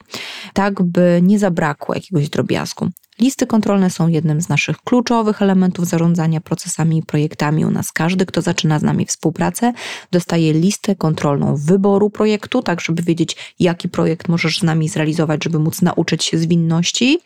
tak 0.53 0.83
by 0.83 1.19
nie 1.23 1.39
zabrakło 1.39 1.95
jakiegoś 1.95 2.29
drobiazgu. 2.29 2.89
Listy 3.19 3.47
kontrolne 3.47 3.89
są 3.89 4.08
jednym 4.08 4.41
z 4.41 4.49
naszych 4.49 4.78
kluczowych 4.78 5.41
elementów 5.41 5.88
zarządzania 5.88 6.41
procesami 6.41 6.97
i 6.97 7.04
projektami. 7.04 7.65
U 7.65 7.71
nas 7.71 7.91
każdy, 7.91 8.25
kto 8.25 8.41
zaczyna 8.41 8.80
z 8.80 8.84
nami 8.84 9.06
współpracę, 9.06 9.73
dostaje 10.12 10.54
listę 10.54 10.95
kontrolną 10.95 11.56
wyboru 11.56 12.10
projektu, 12.10 12.62
tak 12.62 12.82
żeby 12.82 13.04
wiedzieć, 13.04 13.54
jaki 13.60 13.89
projekt 13.89 14.28
możesz 14.28 14.60
z 14.60 14.63
nami 14.63 14.89
zrealizować, 14.89 15.43
żeby 15.43 15.60
móc 15.60 15.82
nauczyć 15.82 16.23
się 16.23 16.38
zwinności. 16.38 17.19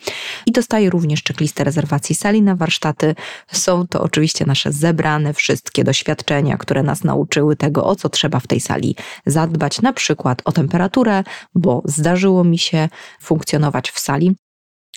I 0.45 0.51
dostaje 0.51 0.89
również 0.89 1.23
checklistę 1.23 1.63
rezerwacji 1.63 2.15
sali 2.15 2.41
na 2.41 2.55
warsztaty. 2.55 3.15
Są 3.51 3.87
to 3.87 4.01
oczywiście 4.01 4.45
nasze 4.45 4.71
zebrane 4.71 5.33
wszystkie 5.33 5.83
doświadczenia, 5.83 6.57
które 6.57 6.83
nas 6.83 7.03
nauczyły 7.03 7.55
tego, 7.55 7.85
o 7.85 7.95
co 7.95 8.09
trzeba 8.09 8.39
w 8.39 8.47
tej 8.47 8.59
sali 8.59 8.95
zadbać, 9.25 9.81
na 9.81 9.93
przykład 9.93 10.41
o 10.45 10.51
temperaturę, 10.51 11.23
bo 11.55 11.81
zdarzyło 11.85 12.43
mi 12.43 12.57
się 12.57 12.89
funkcjonować 13.21 13.91
w 13.91 13.99
sali, 13.99 14.35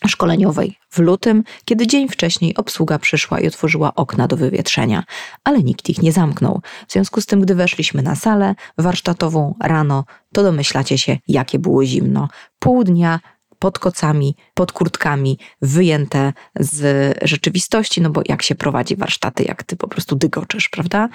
szkoleniowej 0.09 0.79
w 0.91 0.99
lutym, 0.99 1.45
kiedy 1.65 1.87
dzień 1.87 2.09
wcześniej 2.09 2.57
obsługa 2.57 2.99
przyszła 2.99 3.41
i 3.41 3.47
otworzyła 3.47 3.95
okna 3.95 4.29
do 4.29 4.37
wywietrzenia, 4.37 5.05
ale 5.45 5.63
nikt 5.63 5.89
ich 5.89 6.03
nie 6.03 6.13
zamknął. 6.13 6.61
W 6.89 6.93
związku 6.93 7.21
z 7.21 7.27
tym, 7.27 7.41
gdy 7.41 7.55
weszliśmy 7.55 8.03
na 8.03 8.15
salę 8.15 8.55
warsztatową 8.79 9.55
rano, 9.63 10.05
to 10.33 10.43
domyślacie 10.43 10.99
się, 10.99 11.19
jakie 11.29 11.59
było 11.59 11.85
zimno. 11.85 12.29
Pół 12.59 12.85
dnia 12.85 13.21
pod 13.63 13.79
kocami, 13.79 14.37
pod 14.55 14.73
kurtkami, 14.73 15.39
wyjęte 15.63 16.33
z 16.61 17.17
rzeczywistości, 17.23 18.01
no 18.01 18.11
bo 18.11 18.23
jak 18.29 18.43
się 18.43 18.55
prowadzi 18.55 18.97
warsztaty, 18.97 19.45
jak 19.45 19.63
ty 19.63 19.77
po 19.77 19.89
prostu 19.89 20.17
dygoczesz, 20.17 20.69
prawda? 20.69 21.09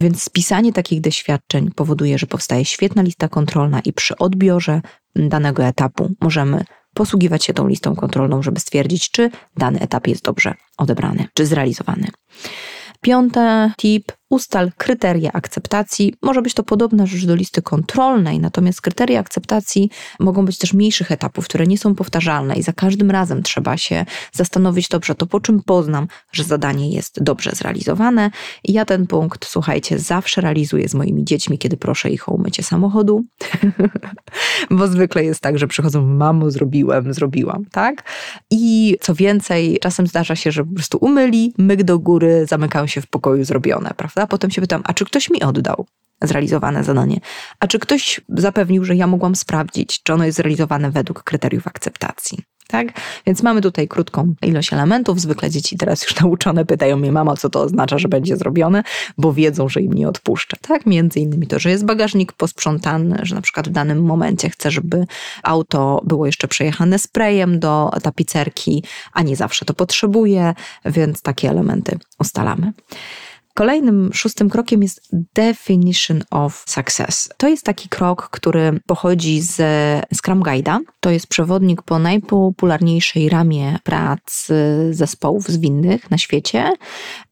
Więc 0.00 0.22
spisanie 0.22 0.72
takich 0.72 1.00
doświadczeń 1.00 1.70
powoduje, 1.70 2.18
że 2.18 2.26
powstaje 2.26 2.64
świetna 2.64 3.02
lista 3.02 3.28
kontrolna 3.28 3.80
i 3.80 3.92
przy 3.92 4.18
odbiorze 4.18 4.80
danego 5.16 5.64
etapu 5.64 6.10
możemy 6.20 6.64
posługiwać 6.94 7.44
się 7.44 7.54
tą 7.54 7.68
listą 7.68 7.96
kontrolną, 7.96 8.42
żeby 8.42 8.60
stwierdzić, 8.60 9.10
czy 9.10 9.30
dany 9.56 9.80
etap 9.80 10.06
jest 10.06 10.24
dobrze 10.24 10.54
odebrany, 10.78 11.28
czy 11.34 11.46
zrealizowany. 11.46 12.08
Piąty 13.00 13.40
tip 13.76 14.12
ustal 14.30 14.72
kryteria 14.76 15.30
akceptacji. 15.32 16.14
Może 16.22 16.42
być 16.42 16.54
to 16.54 16.62
podobna 16.62 17.06
rzecz 17.06 17.26
do 17.26 17.34
listy 17.34 17.62
kontrolnej, 17.62 18.40
natomiast 18.40 18.80
kryteria 18.80 19.20
akceptacji 19.20 19.90
mogą 20.20 20.44
być 20.44 20.58
też 20.58 20.72
mniejszych 20.72 21.12
etapów, 21.12 21.44
które 21.44 21.66
nie 21.66 21.78
są 21.78 21.94
powtarzalne 21.94 22.56
i 22.56 22.62
za 22.62 22.72
każdym 22.72 23.10
razem 23.10 23.42
trzeba 23.42 23.76
się 23.76 24.04
zastanowić 24.32 24.88
dobrze, 24.88 25.14
to 25.14 25.26
po 25.26 25.40
czym 25.40 25.62
poznam, 25.62 26.08
że 26.32 26.44
zadanie 26.44 26.90
jest 26.90 27.22
dobrze 27.22 27.50
zrealizowane. 27.54 28.30
I 28.64 28.72
ja 28.72 28.84
ten 28.84 29.06
punkt, 29.06 29.46
słuchajcie, 29.46 29.98
zawsze 29.98 30.40
realizuję 30.40 30.88
z 30.88 30.94
moimi 30.94 31.24
dziećmi, 31.24 31.58
kiedy 31.58 31.76
proszę 31.76 32.10
ich 32.10 32.28
o 32.28 32.32
umycie 32.32 32.62
samochodu, 32.62 33.24
bo 34.70 34.88
zwykle 34.88 35.24
jest 35.24 35.40
tak, 35.40 35.58
że 35.58 35.66
przychodzą, 35.66 36.06
mamo, 36.06 36.50
zrobiłem, 36.50 37.14
zrobiłam, 37.14 37.64
tak? 37.72 38.04
I 38.50 38.96
co 39.00 39.14
więcej, 39.14 39.78
czasem 39.80 40.06
zdarza 40.06 40.36
się, 40.36 40.52
że 40.52 40.64
po 40.64 40.74
prostu 40.74 40.98
umyli, 41.00 41.54
myk 41.58 41.82
do 41.82 41.98
góry, 41.98 42.46
zamykają 42.48 42.86
się 42.86 43.00
w 43.00 43.06
pokoju, 43.06 43.44
zrobione, 43.44 43.90
prawda? 43.96 44.17
Prawda? 44.18 44.30
Potem 44.30 44.50
się 44.50 44.60
pytam, 44.60 44.82
a 44.84 44.94
czy 44.94 45.04
ktoś 45.04 45.30
mi 45.30 45.42
oddał 45.42 45.86
zrealizowane 46.22 46.84
zadanie? 46.84 47.20
A 47.60 47.66
czy 47.66 47.78
ktoś 47.78 48.20
zapewnił, 48.28 48.84
że 48.84 48.96
ja 48.96 49.06
mogłam 49.06 49.36
sprawdzić, 49.36 50.02
czy 50.02 50.12
ono 50.12 50.24
jest 50.24 50.36
zrealizowane 50.36 50.90
według 50.90 51.22
kryteriów 51.22 51.66
akceptacji? 51.66 52.38
Tak? 52.68 52.88
Więc 53.26 53.42
mamy 53.42 53.60
tutaj 53.60 53.88
krótką 53.88 54.34
ilość 54.42 54.72
elementów. 54.72 55.20
Zwykle 55.20 55.50
dzieci 55.50 55.76
teraz 55.76 56.02
już 56.02 56.16
nauczone 56.20 56.64
pytają 56.64 56.96
mnie, 56.96 57.12
mama, 57.12 57.36
co 57.36 57.50
to 57.50 57.60
oznacza, 57.60 57.98
że 57.98 58.08
będzie 58.08 58.36
zrobione, 58.36 58.82
bo 59.18 59.32
wiedzą, 59.32 59.68
że 59.68 59.80
im 59.80 59.92
nie 59.92 60.08
odpuszczę. 60.08 60.56
Tak? 60.60 60.86
Między 60.86 61.20
innymi 61.20 61.46
to, 61.46 61.58
że 61.58 61.70
jest 61.70 61.84
bagażnik 61.84 62.32
posprzątany, 62.32 63.18
że 63.22 63.34
na 63.34 63.40
przykład 63.40 63.68
w 63.68 63.72
danym 63.72 64.02
momencie 64.02 64.50
chcę, 64.50 64.70
żeby 64.70 65.06
auto 65.42 66.02
było 66.04 66.26
jeszcze 66.26 66.48
przejechane 66.48 66.98
sprayem 66.98 67.60
do 67.60 67.90
tapicerki, 68.02 68.84
a 69.12 69.22
nie 69.22 69.36
zawsze 69.36 69.64
to 69.64 69.74
potrzebuje, 69.74 70.54
więc 70.84 71.22
takie 71.22 71.50
elementy 71.50 71.98
ustalamy. 72.18 72.72
Kolejnym 73.58 74.10
szóstym 74.12 74.50
krokiem 74.50 74.82
jest 74.82 75.08
definition 75.34 76.22
of 76.30 76.64
success. 76.66 77.28
To 77.36 77.48
jest 77.48 77.64
taki 77.64 77.88
krok, 77.88 78.28
który 78.30 78.80
pochodzi 78.86 79.40
z 79.40 79.56
Scrum 80.14 80.42
Guide'a. 80.42 80.78
To 81.00 81.10
jest 81.10 81.26
przewodnik 81.26 81.82
po 81.82 81.98
najpopularniejszej 81.98 83.28
ramie 83.28 83.78
prac 83.84 84.48
zespołów 84.90 85.48
zwinnych 85.48 86.10
na 86.10 86.18
świecie. 86.18 86.72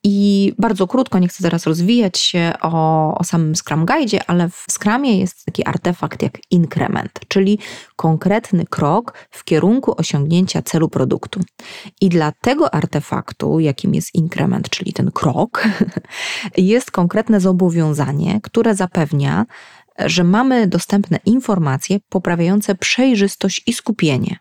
I 0.08 0.52
bardzo 0.58 0.86
krótko, 0.86 1.18
nie 1.18 1.28
chcę 1.28 1.42
teraz 1.42 1.66
rozwijać 1.66 2.18
się 2.18 2.52
o, 2.60 3.14
o 3.18 3.24
samym 3.24 3.56
Scrum 3.56 3.86
Guide, 3.86 4.18
ale 4.26 4.48
w 4.48 4.64
Scrumie 4.70 5.18
jest 5.18 5.44
taki 5.44 5.66
artefakt 5.66 6.22
jak 6.22 6.32
increment, 6.50 7.20
czyli 7.28 7.58
konkretny 7.96 8.64
krok 8.66 9.14
w 9.30 9.44
kierunku 9.44 9.94
osiągnięcia 9.96 10.62
celu 10.62 10.88
produktu. 10.88 11.40
I 12.00 12.08
dla 12.08 12.32
tego 12.40 12.74
artefaktu, 12.74 13.60
jakim 13.60 13.94
jest 13.94 14.14
increment, 14.14 14.70
czyli 14.70 14.92
ten 14.92 15.10
krok, 15.10 15.68
jest 16.56 16.90
konkretne 16.90 17.40
zobowiązanie, 17.40 18.40
które 18.42 18.74
zapewnia, 18.74 19.46
że 19.98 20.24
mamy 20.24 20.66
dostępne 20.66 21.18
informacje 21.24 21.98
poprawiające 22.08 22.74
przejrzystość 22.74 23.62
i 23.66 23.72
skupienie. 23.72 24.36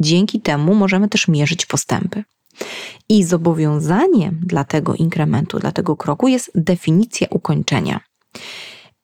Dzięki 0.00 0.40
temu 0.40 0.74
możemy 0.74 1.08
też 1.08 1.28
mierzyć 1.28 1.66
postępy. 1.66 2.24
I 3.08 3.24
zobowiązaniem 3.24 4.40
dla 4.42 4.64
tego 4.64 4.94
inkrementu, 4.94 5.58
dla 5.58 5.72
tego 5.72 5.96
kroku 5.96 6.28
jest 6.28 6.50
definicja 6.54 7.26
ukończenia. 7.30 8.00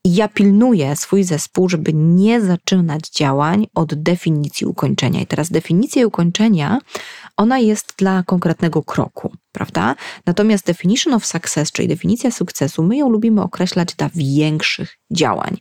ja 0.05 0.29
pilnuję 0.29 0.97
swój 0.97 1.25
zespół, 1.25 1.69
żeby 1.69 1.93
nie 1.95 2.41
zaczynać 2.41 3.11
działań 3.11 3.67
od 3.75 3.95
definicji 3.95 4.67
ukończenia. 4.67 5.21
I 5.21 5.27
teraz 5.27 5.51
definicja 5.51 6.07
ukończenia 6.07 6.79
ona 7.37 7.59
jest 7.59 7.95
dla 7.99 8.23
konkretnego 8.23 8.83
kroku, 8.83 9.33
prawda? 9.53 9.95
Natomiast 10.27 10.67
definition 10.67 11.15
of 11.15 11.27
success, 11.27 11.73
czyli 11.73 11.89
definicja 11.89 12.31
sukcesu, 12.31 12.83
my 12.83 12.97
ją 12.97 13.09
lubimy 13.09 13.43
określać 13.43 13.95
dla 13.95 14.11
większych 14.15 14.99
działań. 15.13 15.57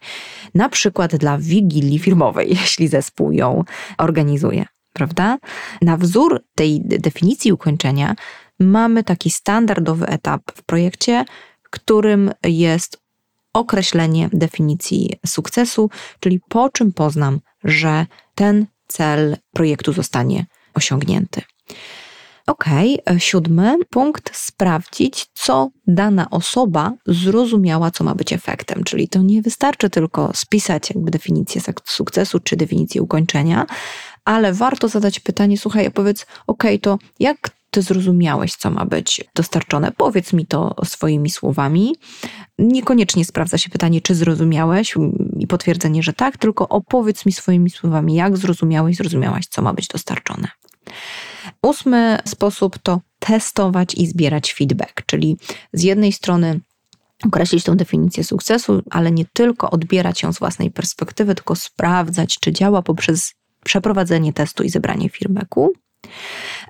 Na 0.55 0.69
przykład 0.69 1.15
dla 1.15 1.37
wigilii 1.37 1.99
firmowej, 1.99 2.49
jeśli 2.61 2.87
zespół 2.87 3.31
ją 3.31 3.63
organizuje, 3.97 4.65
prawda? 4.93 5.37
Na 5.81 5.97
wzór 5.97 6.43
tej 6.55 6.81
definicji 6.85 7.53
ukończenia 7.53 8.15
mamy 8.59 9.03
taki 9.03 9.29
standardowy 9.29 10.07
etap 10.07 10.41
w 10.55 10.63
projekcie, 10.63 11.25
którym 11.69 12.31
jest 12.43 13.01
określenie 13.53 14.29
definicji 14.33 15.19
sukcesu, 15.25 15.89
czyli 16.19 16.39
po 16.49 16.69
czym 16.69 16.93
poznam, 16.93 17.39
że 17.63 18.05
ten 18.35 18.65
cel 18.87 19.37
projektu 19.53 19.93
zostanie 19.93 20.45
osiągnięty. 20.73 21.41
Ok, 22.47 22.65
e, 22.67 23.19
siódmy 23.19 23.75
punkt 23.89 24.37
sprawdzić, 24.37 25.27
co 25.33 25.69
dana 25.87 26.29
osoba 26.29 26.93
zrozumiała, 27.05 27.91
co 27.91 28.03
ma 28.03 28.15
być 28.15 28.33
efektem. 28.33 28.83
Czyli 28.83 29.07
to 29.07 29.21
nie 29.21 29.41
wystarczy 29.41 29.89
tylko 29.89 30.31
spisać 30.33 30.89
jakby 30.89 31.11
definicję 31.11 31.61
sukcesu 31.85 32.39
czy 32.39 32.55
definicję 32.55 33.01
ukończenia, 33.01 33.65
ale 34.25 34.53
warto 34.53 34.87
zadać 34.87 35.19
pytanie: 35.19 35.57
słuchaj, 35.57 35.91
powiedz, 35.91 36.25
ok, 36.47 36.63
to 36.81 36.99
jak 37.19 37.37
ty 37.71 37.81
zrozumiałeś, 37.81 38.55
co 38.55 38.71
ma 38.71 38.85
być 38.85 39.23
dostarczone? 39.35 39.91
Powiedz 39.97 40.33
mi 40.33 40.45
to 40.45 40.75
swoimi 40.85 41.29
słowami. 41.29 41.95
Niekoniecznie 42.59 43.25
sprawdza 43.25 43.57
się 43.57 43.69
pytanie, 43.69 44.01
czy 44.01 44.15
zrozumiałeś 44.15 44.95
i 45.39 45.47
potwierdzenie, 45.47 46.03
że 46.03 46.13
tak, 46.13 46.37
tylko 46.37 46.69
opowiedz 46.69 47.25
mi 47.25 47.31
swoimi 47.31 47.69
słowami, 47.69 48.15
jak 48.15 48.37
zrozumiałeś, 48.37 48.95
zrozumiałaś, 48.95 49.47
co 49.47 49.61
ma 49.61 49.73
być 49.73 49.87
dostarczone. 49.87 50.47
Ósmy 51.61 52.19
sposób 52.25 52.77
to 52.79 53.01
testować 53.19 53.95
i 53.95 54.07
zbierać 54.07 54.53
feedback, 54.53 55.05
czyli 55.05 55.37
z 55.73 55.83
jednej 55.83 56.11
strony 56.11 56.59
określić 57.25 57.63
tą 57.63 57.77
definicję 57.77 58.23
sukcesu, 58.23 58.81
ale 58.89 59.11
nie 59.11 59.25
tylko 59.33 59.69
odbierać 59.69 60.23
ją 60.23 60.33
z 60.33 60.39
własnej 60.39 60.71
perspektywy, 60.71 61.35
tylko 61.35 61.55
sprawdzać, 61.55 62.39
czy 62.39 62.51
działa 62.51 62.81
poprzez 62.81 63.33
przeprowadzenie 63.65 64.33
testu 64.33 64.63
i 64.63 64.69
zebranie 64.69 65.09
feedbacku. 65.09 65.73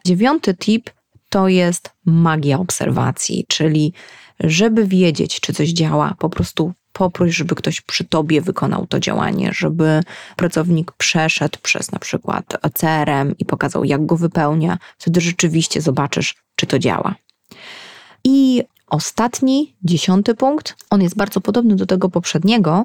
Dziewiąty 0.06 0.54
tip 0.54 0.90
to 1.30 1.48
jest 1.48 1.92
magia 2.06 2.60
obserwacji, 2.60 3.46
czyli 3.48 3.94
żeby 4.40 4.88
wiedzieć, 4.88 5.40
czy 5.40 5.54
coś 5.54 5.70
działa, 5.70 6.16
po 6.20 6.30
prostu 6.30 6.74
poproś, 6.94 7.36
żeby 7.36 7.56
ktoś 7.56 7.82
przy 7.82 8.04
tobie 8.04 8.42
wykonał 8.42 8.88
to 8.88 9.00
działanie, 9.00 9.52
żeby 9.54 10.02
pracownik 10.36 10.92
przeszedł 10.92 11.58
przez 11.62 11.92
na 11.92 12.00
przykład 12.00 12.58
CRM 12.74 13.36
i 13.40 13.46
pokazał, 13.46 13.84
jak 13.84 14.06
go 14.06 14.18
wypełnia, 14.18 14.78
wtedy 14.98 15.22
rzeczywiście 15.22 15.82
zobaczysz, 15.82 16.36
czy 16.56 16.68
to 16.68 16.80
działa. 16.80 17.16
I 18.24 18.64
Ostatni, 18.92 19.76
dziesiąty 19.84 20.36
punkt, 20.36 20.76
on 20.90 21.02
jest 21.02 21.16
bardzo 21.16 21.42
podobny 21.42 21.76
do 21.76 21.86
tego 21.86 22.10
poprzedniego, 22.10 22.84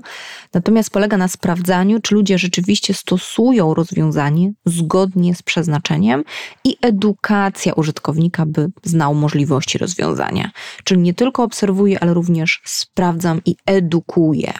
natomiast 0.54 0.90
polega 0.90 1.16
na 1.16 1.28
sprawdzaniu, 1.28 2.00
czy 2.00 2.14
ludzie 2.14 2.38
rzeczywiście 2.38 2.94
stosują 2.94 3.74
rozwiązanie 3.74 4.52
zgodnie 4.66 5.34
z 5.34 5.42
przeznaczeniem 5.42 6.24
i 6.64 6.76
edukacja 6.82 7.72
użytkownika, 7.72 8.46
by 8.46 8.70
znał 8.82 9.14
możliwości 9.14 9.78
rozwiązania. 9.78 10.50
Czyli 10.84 11.00
nie 11.00 11.14
tylko 11.14 11.42
obserwuję, 11.42 12.00
ale 12.00 12.14
również 12.14 12.62
sprawdzam 12.64 13.40
i 13.44 13.56
edukuję. 13.66 14.52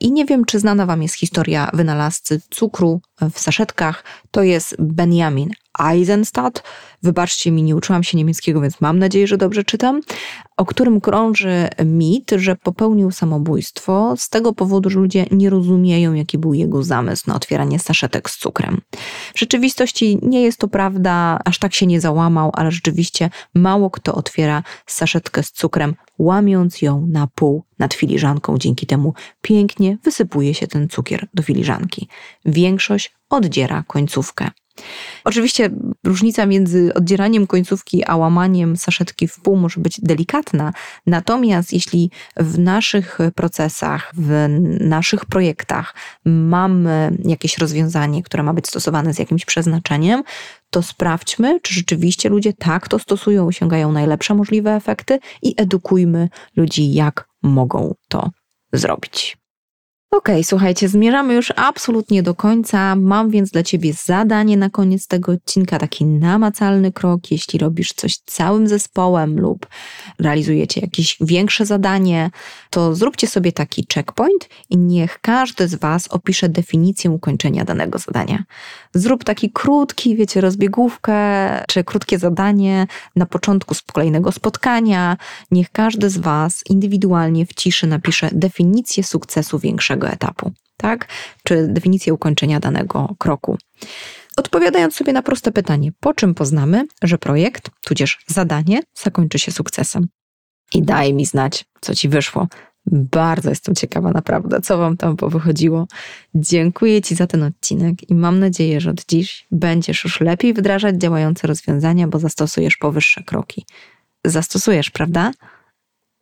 I 0.00 0.12
nie 0.12 0.24
wiem, 0.24 0.44
czy 0.44 0.58
znana 0.58 0.86
Wam 0.86 1.02
jest 1.02 1.14
historia 1.14 1.70
wynalazcy 1.74 2.40
cukru 2.50 3.00
w 3.32 3.38
saszetkach. 3.38 4.04
To 4.30 4.42
jest 4.42 4.76
Benjamin 4.78 5.50
Eisenstadt. 5.78 6.62
Wybaczcie 7.02 7.50
mi, 7.50 7.62
nie 7.62 7.76
uczyłam 7.76 8.02
się 8.02 8.16
niemieckiego, 8.18 8.60
więc 8.60 8.80
mam 8.80 8.98
nadzieję, 8.98 9.26
że 9.26 9.36
dobrze 9.36 9.64
czytam. 9.64 10.00
O 10.56 10.64
którym 10.64 11.00
krąży 11.00 11.68
mit, 11.84 12.30
że 12.36 12.56
popełnił 12.56 13.10
samobójstwo 13.10 14.14
z 14.16 14.28
tego 14.28 14.52
powodu, 14.52 14.90
że 14.90 14.98
ludzie 14.98 15.26
nie 15.30 15.50
rozumieją, 15.50 16.14
jaki 16.14 16.38
był 16.38 16.54
jego 16.54 16.82
zamysł 16.82 17.24
na 17.26 17.34
otwieranie 17.34 17.78
saszetek 17.78 18.30
z 18.30 18.38
cukrem. 18.38 18.80
W 19.34 19.38
rzeczywistości 19.38 20.18
nie 20.22 20.42
jest 20.42 20.58
to 20.58 20.68
prawda, 20.68 21.38
aż 21.44 21.58
tak 21.58 21.74
się 21.74 21.86
nie 21.86 22.00
załamał, 22.00 22.50
ale 22.54 22.70
rzeczywiście 22.70 23.30
mało 23.54 23.90
kto 23.90 24.14
otwiera 24.14 24.62
saszetkę 24.86 25.42
z 25.42 25.52
cukrem, 25.52 25.94
łamiąc 26.18 26.82
ją 26.82 27.06
na 27.06 27.26
pół 27.26 27.64
nad 27.78 27.94
filiżanką. 27.94 28.58
Dzięki 28.58 28.86
temu 28.86 29.14
pięknie 29.42 29.98
wysypuje 30.04 30.54
się 30.54 30.66
ten 30.66 30.88
cukier 30.88 31.28
do 31.34 31.42
filiżanki. 31.42 32.08
Większość 32.44 33.14
oddziera 33.30 33.84
końcówkę. 33.86 34.50
Oczywiście 35.24 35.70
różnica 36.04 36.46
między 36.46 36.94
oddzieraniem 36.94 37.46
końcówki 37.46 38.04
a 38.04 38.16
łamaniem 38.16 38.76
saszetki 38.76 39.28
w 39.28 39.40
pół 39.40 39.56
może 39.56 39.80
być 39.80 40.00
delikatna, 40.00 40.72
natomiast 41.06 41.72
jeśli 41.72 42.10
w 42.36 42.58
naszych 42.58 43.18
procesach, 43.34 44.12
w 44.14 44.46
naszych 44.80 45.24
projektach 45.24 45.94
mamy 46.24 47.16
jakieś 47.24 47.58
rozwiązanie, 47.58 48.22
które 48.22 48.42
ma 48.42 48.54
być 48.54 48.68
stosowane 48.68 49.14
z 49.14 49.18
jakimś 49.18 49.44
przeznaczeniem, 49.44 50.22
to 50.76 50.82
sprawdźmy, 50.82 51.60
czy 51.60 51.74
rzeczywiście 51.74 52.28
ludzie 52.28 52.52
tak 52.52 52.88
to 52.88 52.98
stosują, 52.98 53.46
osiągają 53.46 53.92
najlepsze 53.92 54.34
możliwe 54.34 54.74
efekty 54.74 55.18
i 55.42 55.54
edukujmy 55.56 56.28
ludzi, 56.56 56.92
jak 56.92 57.28
mogą 57.42 57.94
to 58.08 58.30
zrobić. 58.72 59.36
Okej, 60.10 60.34
okay, 60.34 60.44
słuchajcie, 60.44 60.88
zmierzamy 60.88 61.34
już 61.34 61.52
absolutnie 61.56 62.22
do 62.22 62.34
końca. 62.34 62.96
Mam 62.96 63.30
więc 63.30 63.50
dla 63.50 63.62
Ciebie 63.62 63.92
zadanie 63.92 64.56
na 64.56 64.70
koniec 64.70 65.06
tego 65.06 65.32
odcinka, 65.32 65.78
taki 65.78 66.04
namacalny 66.04 66.92
krok. 66.92 67.30
Jeśli 67.30 67.58
robisz 67.58 67.92
coś 67.92 68.16
całym 68.16 68.68
zespołem 68.68 69.40
lub 69.40 69.66
realizujecie 70.18 70.80
jakieś 70.80 71.16
większe 71.20 71.66
zadanie, 71.66 72.30
to 72.70 72.94
zróbcie 72.94 73.26
sobie 73.26 73.52
taki 73.52 73.86
checkpoint 73.94 74.48
i 74.70 74.78
niech 74.78 75.18
każdy 75.20 75.68
z 75.68 75.74
Was 75.74 76.08
opisze 76.08 76.48
definicję 76.48 77.10
ukończenia 77.10 77.64
danego 77.64 77.98
zadania. 77.98 78.44
Zrób 78.94 79.24
taki 79.24 79.50
krótki, 79.50 80.16
wiecie, 80.16 80.40
rozbiegówkę 80.40 81.16
czy 81.68 81.84
krótkie 81.84 82.18
zadanie 82.18 82.86
na 83.16 83.26
początku 83.26 83.74
kolejnego 83.92 84.32
spotkania. 84.32 85.16
Niech 85.50 85.70
każdy 85.70 86.10
z 86.10 86.18
Was 86.18 86.62
indywidualnie 86.70 87.46
w 87.46 87.54
ciszy 87.54 87.86
napisze 87.86 88.28
definicję 88.32 89.04
sukcesu 89.04 89.58
większego 89.58 89.95
etapu, 90.04 90.52
tak? 90.76 91.08
Czy 91.44 91.66
definicję 91.68 92.14
ukończenia 92.14 92.60
danego 92.60 93.14
kroku. 93.18 93.58
Odpowiadając 94.36 94.94
sobie 94.94 95.12
na 95.12 95.22
proste 95.22 95.52
pytanie, 95.52 95.92
po 96.00 96.14
czym 96.14 96.34
poznamy, 96.34 96.86
że 97.02 97.18
projekt, 97.18 97.70
tudzież 97.84 98.18
zadanie, 98.26 98.80
zakończy 98.94 99.38
się 99.38 99.52
sukcesem. 99.52 100.08
I 100.74 100.82
daj 100.82 101.14
mi 101.14 101.26
znać, 101.26 101.64
co 101.80 101.94
ci 101.94 102.08
wyszło. 102.08 102.48
Bardzo 102.92 103.50
jestem 103.50 103.74
ciekawa, 103.74 104.10
naprawdę, 104.10 104.60
co 104.60 104.78
Wam 104.78 104.96
tam 104.96 105.16
powychodziło. 105.16 105.86
Dziękuję 106.34 107.02
Ci 107.02 107.14
za 107.14 107.26
ten 107.26 107.42
odcinek 107.42 108.10
i 108.10 108.14
mam 108.14 108.38
nadzieję, 108.38 108.80
że 108.80 108.90
od 108.90 109.04
dziś 109.06 109.46
będziesz 109.50 110.04
już 110.04 110.20
lepiej 110.20 110.54
wdrażać 110.54 110.96
działające 110.96 111.46
rozwiązania, 111.46 112.08
bo 112.08 112.18
zastosujesz 112.18 112.76
powyższe 112.76 113.22
kroki. 113.22 113.66
Zastosujesz, 114.24 114.90
prawda? 114.90 115.32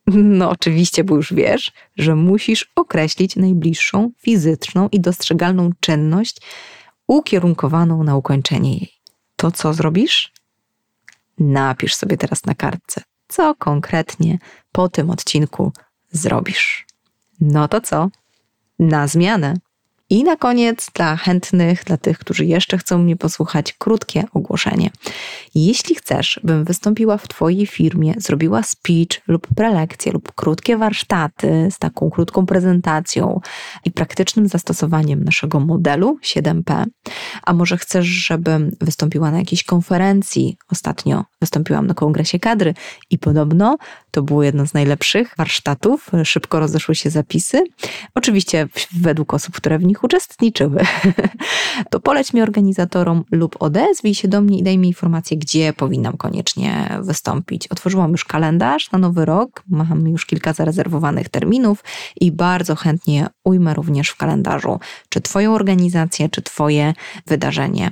No, 0.13 0.49
oczywiście, 0.49 1.03
bo 1.03 1.15
już 1.15 1.33
wiesz, 1.33 1.71
że 1.97 2.15
musisz 2.15 2.71
określić 2.75 3.35
najbliższą 3.35 4.11
fizyczną 4.17 4.89
i 4.91 4.99
dostrzegalną 4.99 5.69
czynność 5.79 6.37
ukierunkowaną 7.07 8.03
na 8.03 8.15
ukończenie 8.15 8.71
jej. 8.71 8.91
To 9.35 9.51
co 9.51 9.73
zrobisz? 9.73 10.33
Napisz 11.39 11.95
sobie 11.95 12.17
teraz 12.17 12.45
na 12.45 12.55
kartce, 12.55 13.01
co 13.27 13.55
konkretnie 13.55 14.39
po 14.71 14.89
tym 14.89 15.09
odcinku 15.09 15.71
zrobisz. 16.11 16.85
No 17.41 17.67
to 17.67 17.81
co? 17.81 18.09
Na 18.79 19.07
zmianę. 19.07 19.53
I 20.09 20.23
na 20.23 20.35
koniec, 20.35 20.87
dla 20.93 21.15
chętnych, 21.15 21.83
dla 21.83 21.97
tych, 21.97 22.19
którzy 22.19 22.45
jeszcze 22.45 22.77
chcą 22.77 22.97
mnie 22.97 23.15
posłuchać, 23.15 23.73
krótkie 23.73 24.23
ogłoszenie. 24.33 24.89
Jeśli 25.55 25.95
chcesz, 25.95 26.39
bym 26.43 26.63
wystąpiła 26.63 27.17
w 27.17 27.27
Twojej 27.27 27.67
firmie, 27.67 28.13
zrobiła 28.17 28.63
speech 28.63 29.21
lub 29.27 29.47
prelekcję 29.55 30.11
lub 30.11 30.31
krótkie 30.31 30.77
warsztaty 30.77 31.67
z 31.71 31.79
taką 31.79 32.09
krótką 32.09 32.45
prezentacją 32.45 33.39
i 33.85 33.91
praktycznym 33.91 34.47
zastosowaniem 34.47 35.23
naszego 35.23 35.59
modelu 35.59 36.19
7P, 36.23 36.85
a 37.43 37.53
może 37.53 37.77
chcesz, 37.77 38.05
żebym 38.05 38.71
wystąpiła 38.81 39.31
na 39.31 39.39
jakiejś 39.39 39.63
konferencji? 39.63 40.57
Ostatnio 40.71 41.25
wystąpiłam 41.41 41.87
na 41.87 41.93
kongresie 41.93 42.39
kadry 42.39 42.73
i 43.09 43.17
podobno 43.17 43.77
to 44.11 44.23
było 44.23 44.43
jedno 44.43 44.67
z 44.67 44.73
najlepszych 44.73 45.33
warsztatów. 45.37 46.11
Szybko 46.23 46.59
rozeszły 46.59 46.95
się 46.95 47.09
zapisy. 47.09 47.63
Oczywiście 48.15 48.67
według 49.01 49.33
osób, 49.33 49.55
które 49.55 49.79
w 49.79 49.83
nich 49.95 50.03
uczestniczyły. 50.03 50.81
to 51.91 51.99
poleć 51.99 52.33
mi 52.33 52.41
organizatorom 52.41 53.23
lub 53.31 53.55
odezwij 53.59 54.15
się 54.15 54.27
do 54.27 54.41
mnie 54.41 54.59
i 54.59 54.63
daj 54.63 54.77
mi 54.77 54.87
informację, 54.87 55.37
gdzie 55.37 55.73
powinnam 55.73 56.17
koniecznie 56.17 56.97
wystąpić. 57.01 57.67
Otworzyłam 57.67 58.11
już 58.11 58.25
kalendarz 58.25 58.91
na 58.91 58.99
nowy 58.99 59.25
rok. 59.25 59.63
Mam 59.67 60.07
już 60.07 60.25
kilka 60.25 60.53
zarezerwowanych 60.53 61.29
terminów 61.29 61.83
i 62.21 62.31
bardzo 62.31 62.75
chętnie 62.75 63.27
ujmę 63.43 63.73
również 63.73 64.09
w 64.09 64.17
kalendarzu, 64.17 64.79
czy 65.09 65.21
Twoją 65.21 65.53
organizację, 65.53 66.29
czy 66.29 66.41
Twoje 66.41 66.93
wydarzenie. 67.27 67.91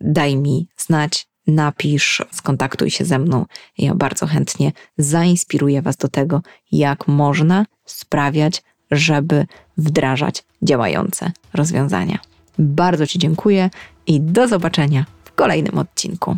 Daj 0.00 0.36
mi 0.36 0.68
znać, 0.76 1.26
napisz, 1.46 2.22
skontaktuj 2.32 2.90
się 2.90 3.04
ze 3.04 3.18
mną. 3.18 3.46
Ja 3.78 3.94
bardzo 3.94 4.26
chętnie 4.26 4.72
zainspiruję 4.98 5.82
Was 5.82 5.96
do 5.96 6.08
tego, 6.08 6.42
jak 6.72 7.08
można 7.08 7.66
sprawiać, 7.84 8.62
żeby 8.90 9.46
wdrażać 9.80 10.44
działające 10.62 11.32
rozwiązania. 11.54 12.18
Bardzo 12.58 13.06
Ci 13.06 13.18
dziękuję 13.18 13.70
i 14.06 14.20
do 14.20 14.48
zobaczenia 14.48 15.04
w 15.24 15.32
kolejnym 15.32 15.78
odcinku. 15.78 16.36